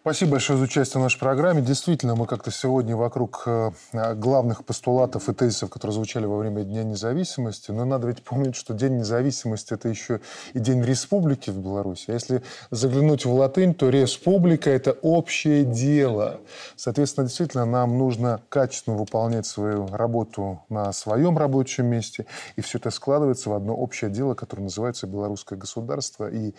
[0.08, 1.62] Спасибо большое за участие в нашей программе.
[1.62, 3.72] Действительно, мы как-то сегодня вокруг э,
[4.16, 7.72] главных постулатов и тезисов, которые звучали во время Дня независимости.
[7.72, 10.22] Но надо ведь помнить, что День независимости– это еще
[10.54, 12.06] и День республики в Беларуси.
[12.08, 12.42] А если
[12.72, 16.40] заглянуть в латынь, то республика– это общее дело.
[16.78, 22.28] Соответственно, действительно, нам нужно качественно выполнять свою работу на своем рабочем месте.
[22.56, 26.30] И все это складывается в одно общее дело, которое называется белорусское государство.
[26.30, 26.54] И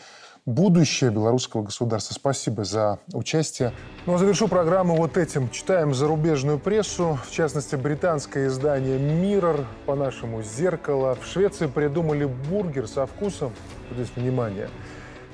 [0.49, 2.15] будущее белорусского государства.
[2.15, 3.73] Спасибо за участие.
[4.07, 5.51] Ну а завершу программу вот этим.
[5.51, 11.17] Читаем зарубежную прессу, в частности, британское издание Mirror, по-нашему «Зеркало».
[11.21, 13.53] В Швеции придумали бургер со вкусом,
[13.93, 14.71] здесь внимание,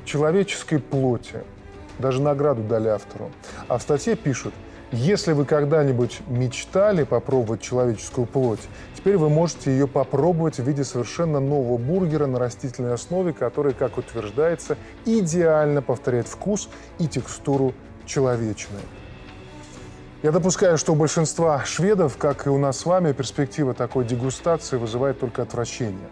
[0.05, 1.45] человеческой плоти.
[1.99, 3.31] Даже награду дали автору.
[3.69, 4.53] А в статье пишут,
[4.93, 8.61] если вы когда-нибудь мечтали попробовать человеческую плоть,
[9.05, 13.99] Теперь вы можете ее попробовать в виде совершенно нового бургера на растительной основе, который, как
[13.99, 17.75] утверждается, идеально повторяет вкус и текстуру
[18.07, 18.79] человечины.
[20.23, 24.79] Я допускаю, что у большинства шведов, как и у нас с вами, перспектива такой дегустации
[24.79, 26.09] вызывает только отвращение.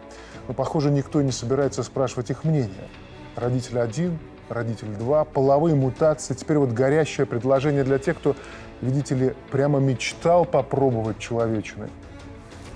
[0.46, 2.90] Но, похоже, никто не собирается спрашивать их мнение.
[3.36, 4.18] Родитель один,
[4.48, 6.34] родитель два, половые мутации.
[6.34, 8.36] Теперь вот горящее предложение для тех, кто,
[8.80, 11.88] видите ли, прямо мечтал попробовать человечины–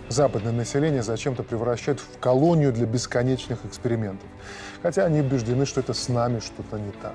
[0.09, 4.29] западное население зачем-то превращают в колонию для бесконечных экспериментов.
[4.83, 7.15] Хотя они убеждены, что это с нами что-то не так.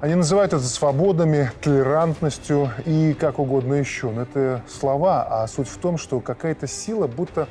[0.00, 4.10] Они называют это свободами, толерантностью и как угодно еще.
[4.10, 7.48] Но это слова, а суть в том, что какая-то сила будто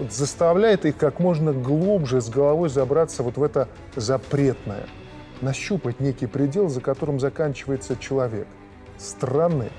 [0.00, 4.86] вот заставляет их как можно глубже с головой забраться вот в это запретное.
[5.42, 8.46] Нащупать некий предел, за которым заканчивается человек.
[8.96, 9.70] Странный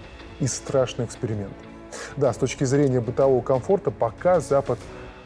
[0.42, 1.54] и страшный эксперимент.
[2.18, 4.78] Да, с точки зрения бытового комфорта пока Запад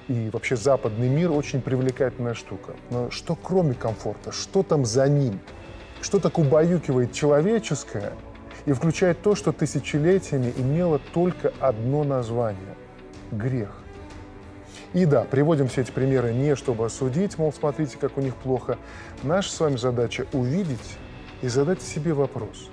[0.07, 2.75] и вообще западный мир очень привлекательная штука.
[2.91, 4.31] Но что кроме комфорта?
[4.31, 5.39] Что там за ним?
[6.01, 8.13] Что так убаюкивает человеческое
[8.65, 12.75] и включает то, что тысячелетиями имело только одно название–
[13.31, 13.71] грех.
[14.93, 18.77] И да, приводим все эти примеры не чтобы осудить, мол, смотрите, как у них плохо.
[19.23, 20.97] Наша с вами задача увидеть
[21.41, 22.69] и задать себе вопрос.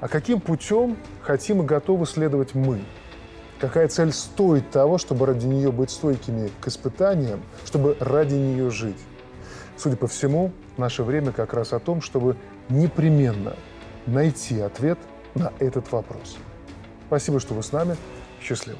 [0.00, 2.80] А каким путем хотим и готовы следовать мы–
[3.60, 8.96] Какая цель стоит того, чтобы ради нее быть стойкими к испытаниям, чтобы ради нее жить?
[9.76, 12.36] Судя по всему, наше время как раз о том, чтобы
[12.70, 13.54] непременно
[14.06, 14.98] найти ответ
[15.34, 16.38] на этот вопрос.
[17.08, 17.96] Спасибо, что вы с нами.
[18.40, 18.78] Счастливо.